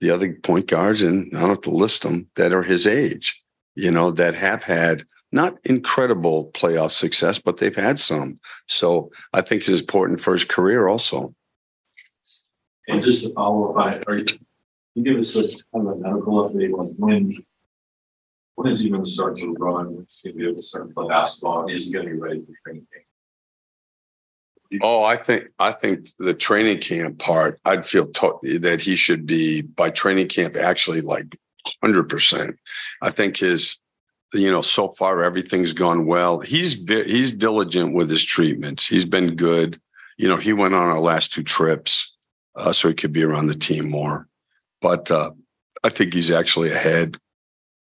the 0.00 0.10
other 0.10 0.34
point 0.42 0.66
guards, 0.66 1.02
and 1.02 1.34
I 1.34 1.40
don't 1.40 1.48
have 1.50 1.60
to 1.62 1.70
list 1.70 2.02
them, 2.02 2.26
that 2.34 2.52
are 2.52 2.62
his 2.62 2.86
age, 2.86 3.42
you 3.74 3.90
know, 3.90 4.10
that 4.10 4.34
have 4.34 4.64
had 4.64 5.04
not 5.32 5.58
incredible 5.64 6.50
playoff 6.52 6.90
success, 6.90 7.38
but 7.38 7.58
they've 7.58 7.74
had 7.74 7.98
some. 7.98 8.38
So 8.68 9.10
I 9.32 9.42
think 9.42 9.62
it's 9.62 9.80
important 9.80 10.20
for 10.20 10.32
his 10.32 10.44
career 10.44 10.88
also. 10.88 11.34
And 12.88 13.02
just 13.02 13.26
to 13.26 13.34
follow 13.34 13.70
up 13.70 13.76
on 13.84 13.92
it, 13.94 14.04
are 14.06 14.18
you, 14.18 14.24
can 14.24 14.38
you 14.94 15.02
give 15.02 15.18
us 15.18 15.34
a 15.36 15.42
kind 15.42 15.86
of 15.86 15.86
a 15.86 15.96
medical 15.96 16.48
update 16.48 16.72
on 16.78 16.86
when, 16.98 17.44
when 18.54 18.68
is 18.68 18.80
he 18.80 18.90
going 18.90 19.02
to 19.04 19.10
start 19.10 19.36
to 19.38 19.54
run? 19.58 19.98
It's 20.02 20.22
going 20.22 20.34
to 20.34 20.38
be 20.38 20.44
able 20.46 20.56
to 20.56 20.62
start 20.62 20.88
to 20.88 20.94
play 20.94 21.08
basketball. 21.08 21.68
Is 21.68 21.86
he 21.86 21.92
going 21.92 22.06
to 22.06 22.12
be 22.12 22.18
ready 22.18 22.40
for 22.40 22.52
training? 22.64 22.86
Oh, 24.83 25.05
I 25.05 25.16
think 25.16 25.48
I 25.59 25.72
think 25.72 26.09
the 26.18 26.35
training 26.35 26.81
camp 26.81 27.18
part, 27.18 27.61
I'd 27.64 27.87
feel 27.87 28.11
that 28.61 28.81
he 28.81 28.96
should 28.96 29.26
be 29.26 29.62
by 29.62 29.90
training 29.90 30.29
camp 30.29 30.57
actually 30.57 31.00
like 31.00 31.38
hundred 31.83 32.09
percent. 32.09 32.57
I 33.02 33.11
think 33.11 33.37
his, 33.37 33.81
you 34.33 34.50
know, 34.50 34.62
so 34.62 34.88
far 34.88 35.22
everything's 35.22 35.72
gone 35.72 36.07
well. 36.07 36.40
He's 36.40 36.74
ve- 36.85 37.11
he's 37.11 37.33
diligent 37.33 37.94
with 37.94 38.11
his 38.11 38.24
treatments. 38.24 38.87
He's 38.87 39.05
been 39.05 39.37
good. 39.37 39.81
You 40.16 40.29
know, 40.29 40.37
he 40.37 40.52
went 40.52 40.74
on 40.74 40.88
our 40.88 41.00
last 41.00 41.33
two 41.33 41.42
trips, 41.42 42.14
uh, 42.57 42.72
so 42.72 42.88
he 42.88 42.94
could 42.94 43.12
be 43.12 43.24
around 43.24 43.46
the 43.46 43.55
team 43.55 43.90
more. 43.90 44.29
But 44.81 45.11
uh, 45.11 45.31
I 45.85 45.88
think 45.88 46.14
he's 46.14 46.31
actually 46.31 46.70
ahead. 46.70 47.18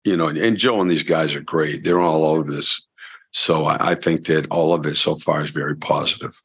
You 0.04 0.16
know, 0.16 0.28
and, 0.28 0.38
and 0.38 0.58
Joe 0.58 0.82
and 0.82 0.92
these 0.92 1.04
guys 1.04 1.36
are 1.36 1.42
great. 1.42 1.84
They're 1.84 2.00
all 2.00 2.26
over 2.26 2.52
this. 2.52 2.86
So 3.32 3.66
I, 3.66 3.92
I 3.92 3.96
think 3.96 4.26
that 4.28 4.48
all 4.52 4.74
of 4.74 4.86
it 4.86 4.96
so 4.96 5.16
far 5.16 5.42
is 5.42 5.50
very 5.50 5.76
positive. 5.76 6.42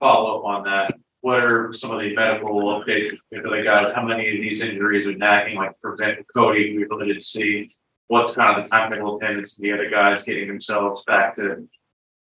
Follow 0.00 0.38
up 0.38 0.44
on 0.44 0.64
that, 0.64 0.94
what 1.20 1.42
are 1.42 1.72
some 1.72 1.90
of 1.90 2.00
the 2.00 2.14
medical 2.14 2.62
updates 2.64 3.16
for 3.30 3.42
the 3.42 3.62
guys? 3.64 3.92
How 3.94 4.04
many 4.04 4.28
of 4.28 4.40
these 4.40 4.60
injuries 4.60 5.06
are 5.06 5.16
nagging, 5.16 5.56
like 5.56 5.72
prevent 5.80 6.24
Cody, 6.34 6.76
we 6.76 6.84
really 6.84 7.08
didn't 7.08 7.22
see? 7.22 7.70
What's 8.08 8.34
kind 8.34 8.58
of 8.58 8.64
the 8.64 8.70
timetable 8.70 9.16
attendance 9.16 9.56
the 9.56 9.72
other 9.72 9.90
guys 9.90 10.22
getting 10.22 10.46
themselves 10.46 11.02
back 11.06 11.34
to 11.36 11.68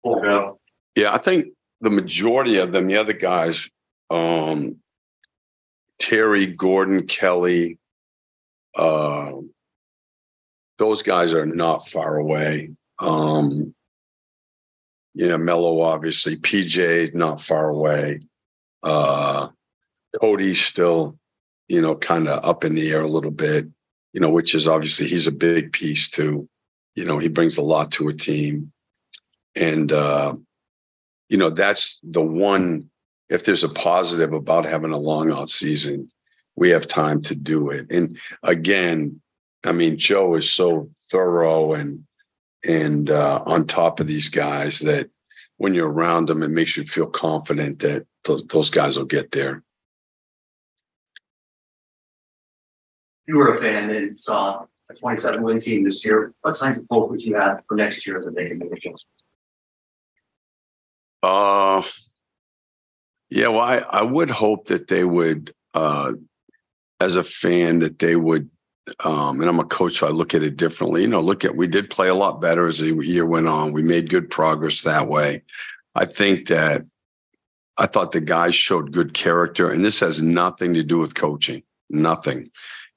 full 0.02 0.22
go? 0.22 0.60
Yeah, 0.96 1.14
I 1.14 1.20
think 1.20 1.50
the 1.82 1.92
majority 1.92 2.58
of 2.58 2.72
them, 2.72 2.88
the 2.88 2.98
other 2.98 3.14
guys, 3.14 3.70
um, 4.10 4.78
Terry, 6.00 6.48
Gordon, 6.48 7.06
Kelly, 7.06 7.78
uh, 8.76 9.32
those 10.80 11.04
guys 11.04 11.34
are 11.34 11.46
not 11.46 11.88
far 11.88 12.18
away. 12.18 12.72
Um, 12.98 13.76
yeah, 15.20 15.36
Melo, 15.36 15.82
obviously, 15.82 16.38
PJ 16.38 17.14
not 17.14 17.42
far 17.42 17.68
away. 17.68 18.22
Uh, 18.82 19.50
Cody's 20.22 20.62
still, 20.62 21.18
you 21.68 21.82
know, 21.82 21.98
kind 21.98 22.30
of 22.30 22.46
up 22.46 22.64
in 22.64 22.74
the 22.74 22.90
air 22.90 23.02
a 23.02 23.08
little 23.10 23.30
bit, 23.30 23.68
you 24.14 24.22
know, 24.22 24.30
which 24.30 24.56
is 24.56 24.66
obviously 24.66 25.08
he's 25.08 25.28
a 25.28 25.34
big 25.34 25.74
piece 25.74 26.08
too. 26.08 26.48
You 26.96 27.04
know, 27.04 27.18
he 27.18 27.28
brings 27.28 27.58
a 27.58 27.62
lot 27.62 27.92
to 27.92 28.08
a 28.08 28.14
team. 28.14 28.72
And, 29.58 29.92
uh, 29.92 30.36
you 31.28 31.36
know, 31.36 31.50
that's 31.50 32.00
the 32.02 32.22
one, 32.22 32.90
if 33.28 33.44
there's 33.44 33.66
a 33.66 33.70
positive 33.70 34.32
about 34.32 34.64
having 34.64 34.94
a 34.94 34.98
long 34.98 35.34
out 35.34 35.50
season, 35.50 36.10
we 36.56 36.70
have 36.70 36.88
time 36.88 37.22
to 37.24 37.36
do 37.36 37.72
it. 37.72 37.88
And 37.92 38.18
again, 38.42 39.20
I 39.66 39.74
mean, 39.74 39.98
Joe 39.98 40.36
is 40.36 40.50
so 40.50 40.90
thorough 41.12 41.74
and, 41.74 42.06
and 42.68 43.10
uh, 43.10 43.42
on 43.46 43.66
top 43.66 44.00
of 44.00 44.08
these 44.08 44.30
guys 44.30 44.80
that 44.80 45.10
when 45.58 45.74
you're 45.74 45.92
around 45.92 46.28
them, 46.28 46.44
it 46.44 46.50
makes 46.50 46.78
you 46.78 46.84
feel 46.84 47.08
confident 47.08 47.80
that 47.80 48.06
those, 48.26 48.46
those 48.48 48.70
guys 48.70 48.98
will 48.98 49.06
get 49.06 49.32
there. 49.32 49.64
you 53.30 53.38
were 53.38 53.56
a 53.56 53.62
fan 53.62 53.92
and 53.92 54.20
saw 54.20 54.66
a 54.90 54.94
twenty-seven 54.96 55.44
win 55.44 55.60
team 55.60 55.84
this 55.84 56.04
year, 56.04 56.34
what 56.42 56.56
signs 56.56 56.80
of 56.80 56.86
hope 56.90 57.12
would 57.12 57.22
you 57.22 57.36
have 57.36 57.62
for 57.68 57.76
next 57.76 58.08
year 58.08 58.20
that 58.26 58.34
they 58.34 58.50
can 58.50 58.58
make 58.58 58.72
a 58.72 58.80
change? 58.80 59.06
Uh, 61.22 61.84
yeah, 63.30 63.50
well, 63.50 63.60
I, 63.60 63.78
I 63.78 64.02
would 64.02 64.32
hope 64.32 64.70
that 64.70 64.88
they 64.88 65.04
would, 65.04 65.54
uh, 65.76 66.14
as 67.00 67.18
a 67.18 67.24
fan, 67.24 67.80
that 67.80 68.00
they 68.00 68.16
would, 68.16 68.50
um, 69.04 69.40
and 69.42 69.50
I'm 69.50 69.60
a 69.60 69.66
coach, 69.66 69.98
so 69.98 70.08
I 70.08 70.12
look 70.12 70.34
at 70.34 70.44
it 70.44 70.58
differently. 70.58 71.02
You 71.02 71.08
know, 71.08 71.22
look 71.22 71.46
at, 71.46 71.56
we 71.56 71.68
did 71.68 71.90
play 71.90 72.08
a 72.08 72.16
lot 72.16 72.42
better 72.42 72.68
as 72.68 72.80
the 72.80 72.94
year 73.06 73.26
went 73.26 73.48
on. 73.48 73.74
We 73.74 73.84
made 73.84 74.10
good 74.10 74.30
progress 74.30 74.82
that 74.84 75.08
way. 75.08 75.44
I 75.96 76.06
think 76.06 76.48
that 76.48 76.86
I 77.78 77.86
thought 77.86 78.12
the 78.12 78.22
guys 78.22 78.56
showed 78.56 78.92
good 78.92 79.14
character, 79.14 79.70
and 79.70 79.84
this 79.84 80.00
has 80.02 80.22
nothing 80.22 80.74
to 80.74 80.84
do 80.84 81.00
with 81.00 81.16
coaching, 81.16 81.64
nothing. 81.90 82.52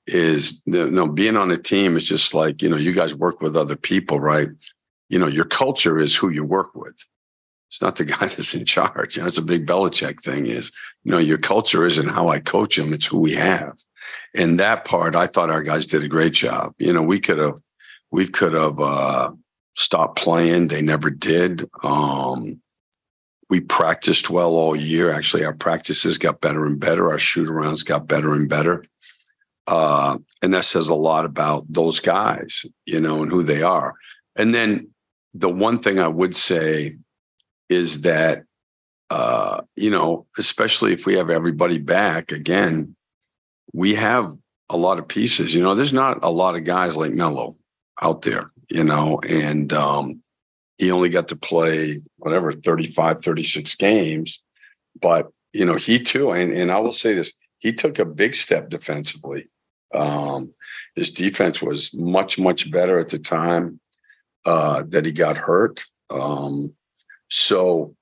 Is 0.09 0.61
you 0.67 0.91
know, 0.91 1.09
being 1.09 1.37
on 1.37 1.53
a 1.53 1.57
team 1.57 1.97
is 1.97 2.05
just 2.05 2.35
like, 2.35 2.61
you 2.61 2.69
know, 2.69 2.77
you 2.77 2.93
guys 2.93 3.15
work 3.15 3.41
with 3.41 3.57
other 3.57 3.77
people, 3.77 4.19
right? 4.19 4.49
You 5.09 5.19
know, 5.21 5.29
your 5.29 5.45
culture 5.45 6.01
is 6.01 6.17
who 6.17 6.29
you 6.29 6.45
work 6.45 6.75
with. 6.75 6.97
It's 7.69 7.81
not 7.81 7.97
the 7.97 8.05
guy 8.17 8.27
that's 8.27 8.55
in 8.55 8.65
charge. 8.65 9.17
You 9.17 9.23
know, 9.23 9.29
it's 9.29 9.39
a 9.39 9.43
big 9.43 9.67
Belichick 9.67 10.21
thing 10.21 10.47
is, 10.47 10.73
you 11.05 11.13
know, 11.13 11.19
your 11.19 11.39
culture 11.39 11.85
isn't 11.85 12.09
how 12.09 12.29
I 12.29 12.41
coach 12.41 12.77
them, 12.77 12.93
it's 12.93 13.07
who 13.07 13.21
we 13.21 13.35
have. 13.35 13.79
And 14.35 14.59
that 14.61 14.85
part, 14.85 15.15
I 15.15 15.27
thought 15.27 15.51
our 15.51 15.63
guys 15.63 15.87
did 15.87 16.05
a 16.05 16.09
great 16.09 16.33
job. 16.33 16.75
You 16.79 16.93
know, 16.93 17.03
we 17.03 17.21
could 17.21 17.39
have, 17.39 17.61
we 18.11 18.27
could 18.29 18.53
have 18.53 18.81
uh, 18.81 19.31
stopped 19.75 20.19
playing. 20.19 20.69
They 20.69 20.83
never 20.83 21.11
did. 21.11 21.69
Um, 21.83 22.61
we 23.51 23.61
practiced 23.61 24.31
well 24.31 24.53
all 24.53 24.75
year. 24.75 25.11
Actually, 25.11 25.45
our 25.45 25.53
practices 25.53 26.17
got 26.19 26.41
better 26.41 26.65
and 26.65 26.81
better. 26.81 27.11
Our 27.11 27.19
shoot 27.19 27.49
arounds 27.49 27.85
got 27.85 28.07
better 28.07 28.33
and 28.33 28.49
better. 28.49 28.85
Uh, 29.67 30.19
and 30.41 30.55
that 30.55 30.65
says 30.65 30.89
a 30.89 30.95
lot 30.95 31.25
about 31.25 31.65
those 31.69 32.01
guys, 32.01 32.67
you 32.87 32.99
know, 32.99 33.23
and 33.23 33.31
who 33.31 33.43
they 33.43 33.63
are. 33.63 33.95
And 34.37 34.55
then 34.55 34.89
the 35.35 35.51
one 35.51 35.79
thing 35.79 35.99
I 35.99 36.09
would 36.09 36.35
say 36.35 36.97
is 37.69 38.03
that, 38.03 38.45
uh, 39.11 39.61
you 39.77 39.91
know, 39.91 40.27
especially 40.39 40.93
if 40.93 41.07
we 41.07 41.15
have 41.15 41.31
everybody 41.31 41.79
back 41.79 42.33
again, 42.33 42.97
we 43.73 43.95
have 43.95 44.31
a 44.71 44.77
lot 44.77 44.99
of 44.99 45.09
pieces. 45.09 45.55
You 45.55 45.63
know, 45.63 45.75
there's 45.75 45.93
not 45.93 46.19
a 46.23 46.31
lot 46.31 46.57
of 46.57 46.65
guys 46.65 46.97
like 46.97 47.13
Melo 47.13 47.57
out 48.01 48.23
there, 48.23 48.51
you 48.69 48.85
know, 48.85 49.21
and 49.29 49.73
um, 49.73 50.23
he 50.79 50.91
only 50.91 51.09
got 51.09 51.29
to 51.29 51.37
play 51.37 52.01
whatever 52.17 52.53
35, 52.53 53.23
36 53.23 53.75
games. 53.77 54.43
But, 55.01 55.29
you 55.53 55.65
know, 55.65 55.77
he 55.77 55.99
too, 55.99 56.33
and, 56.33 56.53
and 56.53 56.73
I 56.73 56.79
will 56.79 56.93
say 56.93 57.15
this, 57.15 57.33
he 57.59 57.73
took 57.73 57.99
a 57.99 58.05
big 58.05 58.35
step 58.35 58.71
defensively. 58.71 59.49
Um, 59.95 60.53
his 60.97 61.11
defense 61.11 61.61
was 61.61 61.95
much, 61.95 62.39
much 62.39 62.71
better 62.71 62.99
at 62.99 63.11
the 63.11 63.19
time 63.19 63.79
uh, 64.47 64.83
that 64.89 65.05
he 65.05 65.13
got 65.13 65.37
hurt. 65.37 65.85
Um, 66.11 66.75
so 67.29 67.95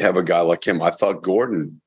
have 0.00 0.16
a 0.16 0.22
guy 0.22 0.40
like 0.40 0.66
him. 0.66 0.82
I 0.82 0.90
thought 0.90 1.22
Gordon 1.22 1.80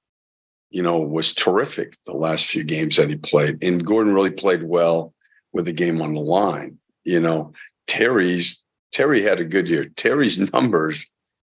you 0.73 0.81
know, 0.81 0.99
was 0.99 1.33
terrific 1.33 1.95
the 2.05 2.13
last 2.13 2.47
few 2.47 2.63
games 2.63 2.97
that 2.97 3.09
he 3.09 3.15
played. 3.15 3.63
And 3.63 3.85
Gordon 3.85 4.13
really 4.13 4.31
played 4.31 4.63
well 4.63 5.13
with 5.53 5.65
the 5.65 5.71
game 5.71 6.01
on 6.01 6.13
the 6.13 6.19
line. 6.19 6.79
You 7.05 7.19
know, 7.19 7.53
Terry's 7.87 8.63
Terry 8.91 9.21
had 9.21 9.39
a 9.39 9.45
good 9.45 9.69
year. 9.69 9.85
Terry's 9.85 10.37
numbers 10.53 11.05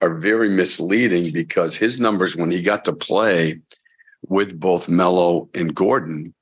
are 0.03 0.15
very 0.15 0.51
misleading 0.51 1.33
because 1.33 1.77
his 1.77 1.99
numbers 1.99 2.37
when 2.37 2.51
he 2.51 2.61
got 2.61 2.85
to 2.85 2.93
play 2.93 3.61
with 4.29 4.59
both 4.59 4.89
Melo 4.89 5.49
and 5.55 5.75
Gordon 5.75 6.35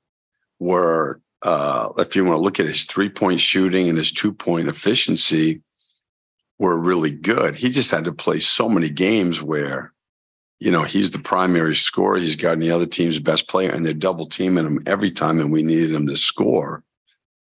were 0.59 1.21
uh, 1.43 1.89
if 1.97 2.15
you 2.15 2.25
want 2.25 2.37
to 2.37 2.41
look 2.41 2.59
at 2.59 2.65
his 2.65 2.85
three 2.85 3.09
point 3.09 3.39
shooting 3.39 3.87
and 3.87 3.97
his 3.97 4.11
two 4.11 4.33
point 4.33 4.67
efficiency, 4.67 5.61
were 6.59 6.79
really 6.79 7.11
good. 7.11 7.55
He 7.55 7.69
just 7.69 7.91
had 7.91 8.05
to 8.05 8.13
play 8.13 8.39
so 8.39 8.69
many 8.69 8.89
games 8.89 9.41
where, 9.41 9.91
you 10.63 10.71
know, 10.71 10.83
he's 10.83 11.11
the 11.11 11.19
primary 11.19 11.75
scorer. 11.75 12.17
He's 12.17 12.37
got 12.37 12.57
the 12.57 12.71
other 12.71 12.85
team's 12.85 13.19
best 13.19 13.49
player, 13.49 13.69
and 13.69 13.85
they're 13.85 13.93
double 13.93 14.25
teaming 14.25 14.65
him 14.65 14.81
every 14.85 15.11
time, 15.11 15.41
and 15.41 15.51
we 15.51 15.61
needed 15.61 15.91
him 15.91 16.07
to 16.07 16.15
score. 16.15 16.83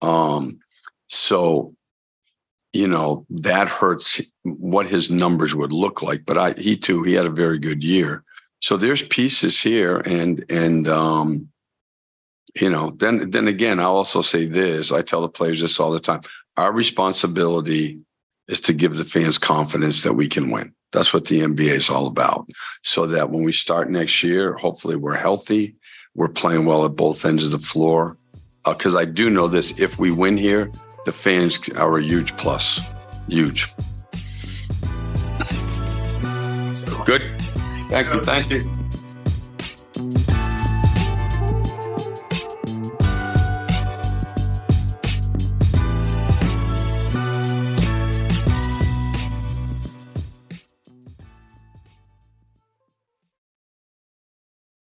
Um, 0.02 0.62
so, 1.10 1.76
you 2.72 2.88
know, 2.88 3.26
that 3.30 3.68
hurts 3.68 4.22
what 4.44 4.88
his 4.88 5.12
numbers 5.12 5.54
would 5.54 5.74
look 5.74 6.02
like. 6.02 6.26
But 6.26 6.38
I, 6.38 6.54
he 6.54 6.78
too, 6.78 7.04
he 7.04 7.12
had 7.12 7.26
a 7.26 7.30
very 7.30 7.60
good 7.60 7.84
year. 7.84 8.24
So 8.62 8.78
there's 8.78 9.02
pieces 9.02 9.62
here, 9.62 9.98
and 10.06 10.46
and 10.50 10.88
um, 10.88 11.50
you 12.56 12.70
know, 12.70 12.92
then 12.92 13.32
then 13.32 13.50
again, 13.50 13.82
I'll 13.82 13.98
also 13.98 14.22
say 14.22 14.46
this. 14.46 14.94
I 14.94 15.02
tell 15.02 15.22
the 15.22 15.28
players 15.28 15.60
this 15.60 15.78
all 15.78 15.92
the 15.92 16.00
time. 16.00 16.22
Our 16.56 16.72
responsibility 16.72 18.06
is 18.48 18.62
to 18.62 18.74
give 18.74 18.96
the 18.96 19.04
fans 19.04 19.38
confidence 19.38 20.04
that 20.04 20.14
we 20.14 20.30
can 20.30 20.52
win. 20.52 20.74
That's 20.94 21.14
what 21.14 21.26
the 21.26 21.42
NBA 21.42 21.72
is 21.72 21.90
all 21.90 22.08
about. 22.08 22.48
So 22.84 23.06
that 23.08 23.32
when 23.32 23.44
we 23.44 23.52
start 23.52 23.90
next 23.90 24.24
year, 24.24 24.54
hopefully 24.54 24.96
we're 24.96 25.18
healthy, 25.18 25.76
we're 26.16 26.30
playing 26.30 26.66
well 26.66 26.86
at 26.86 26.96
both 26.96 27.26
ends 27.26 27.46
of 27.46 27.52
the 27.52 27.60
floor. 27.60 28.18
Because 28.64 28.96
uh, 28.96 29.00
I 29.00 29.06
do 29.06 29.30
know 29.30 29.48
this: 29.48 29.78
if 29.78 30.00
we 30.00 30.12
win 30.12 30.38
here, 30.38 30.72
the 31.06 31.12
fans 31.12 31.60
are 31.72 31.98
a 31.98 32.02
huge 32.02 32.38
plus. 32.38 32.80
Huge. 33.28 33.74
Good. 37.06 37.24
Thank 37.90 38.14
you. 38.14 38.24
Thank 38.24 38.52
you. 38.52 38.83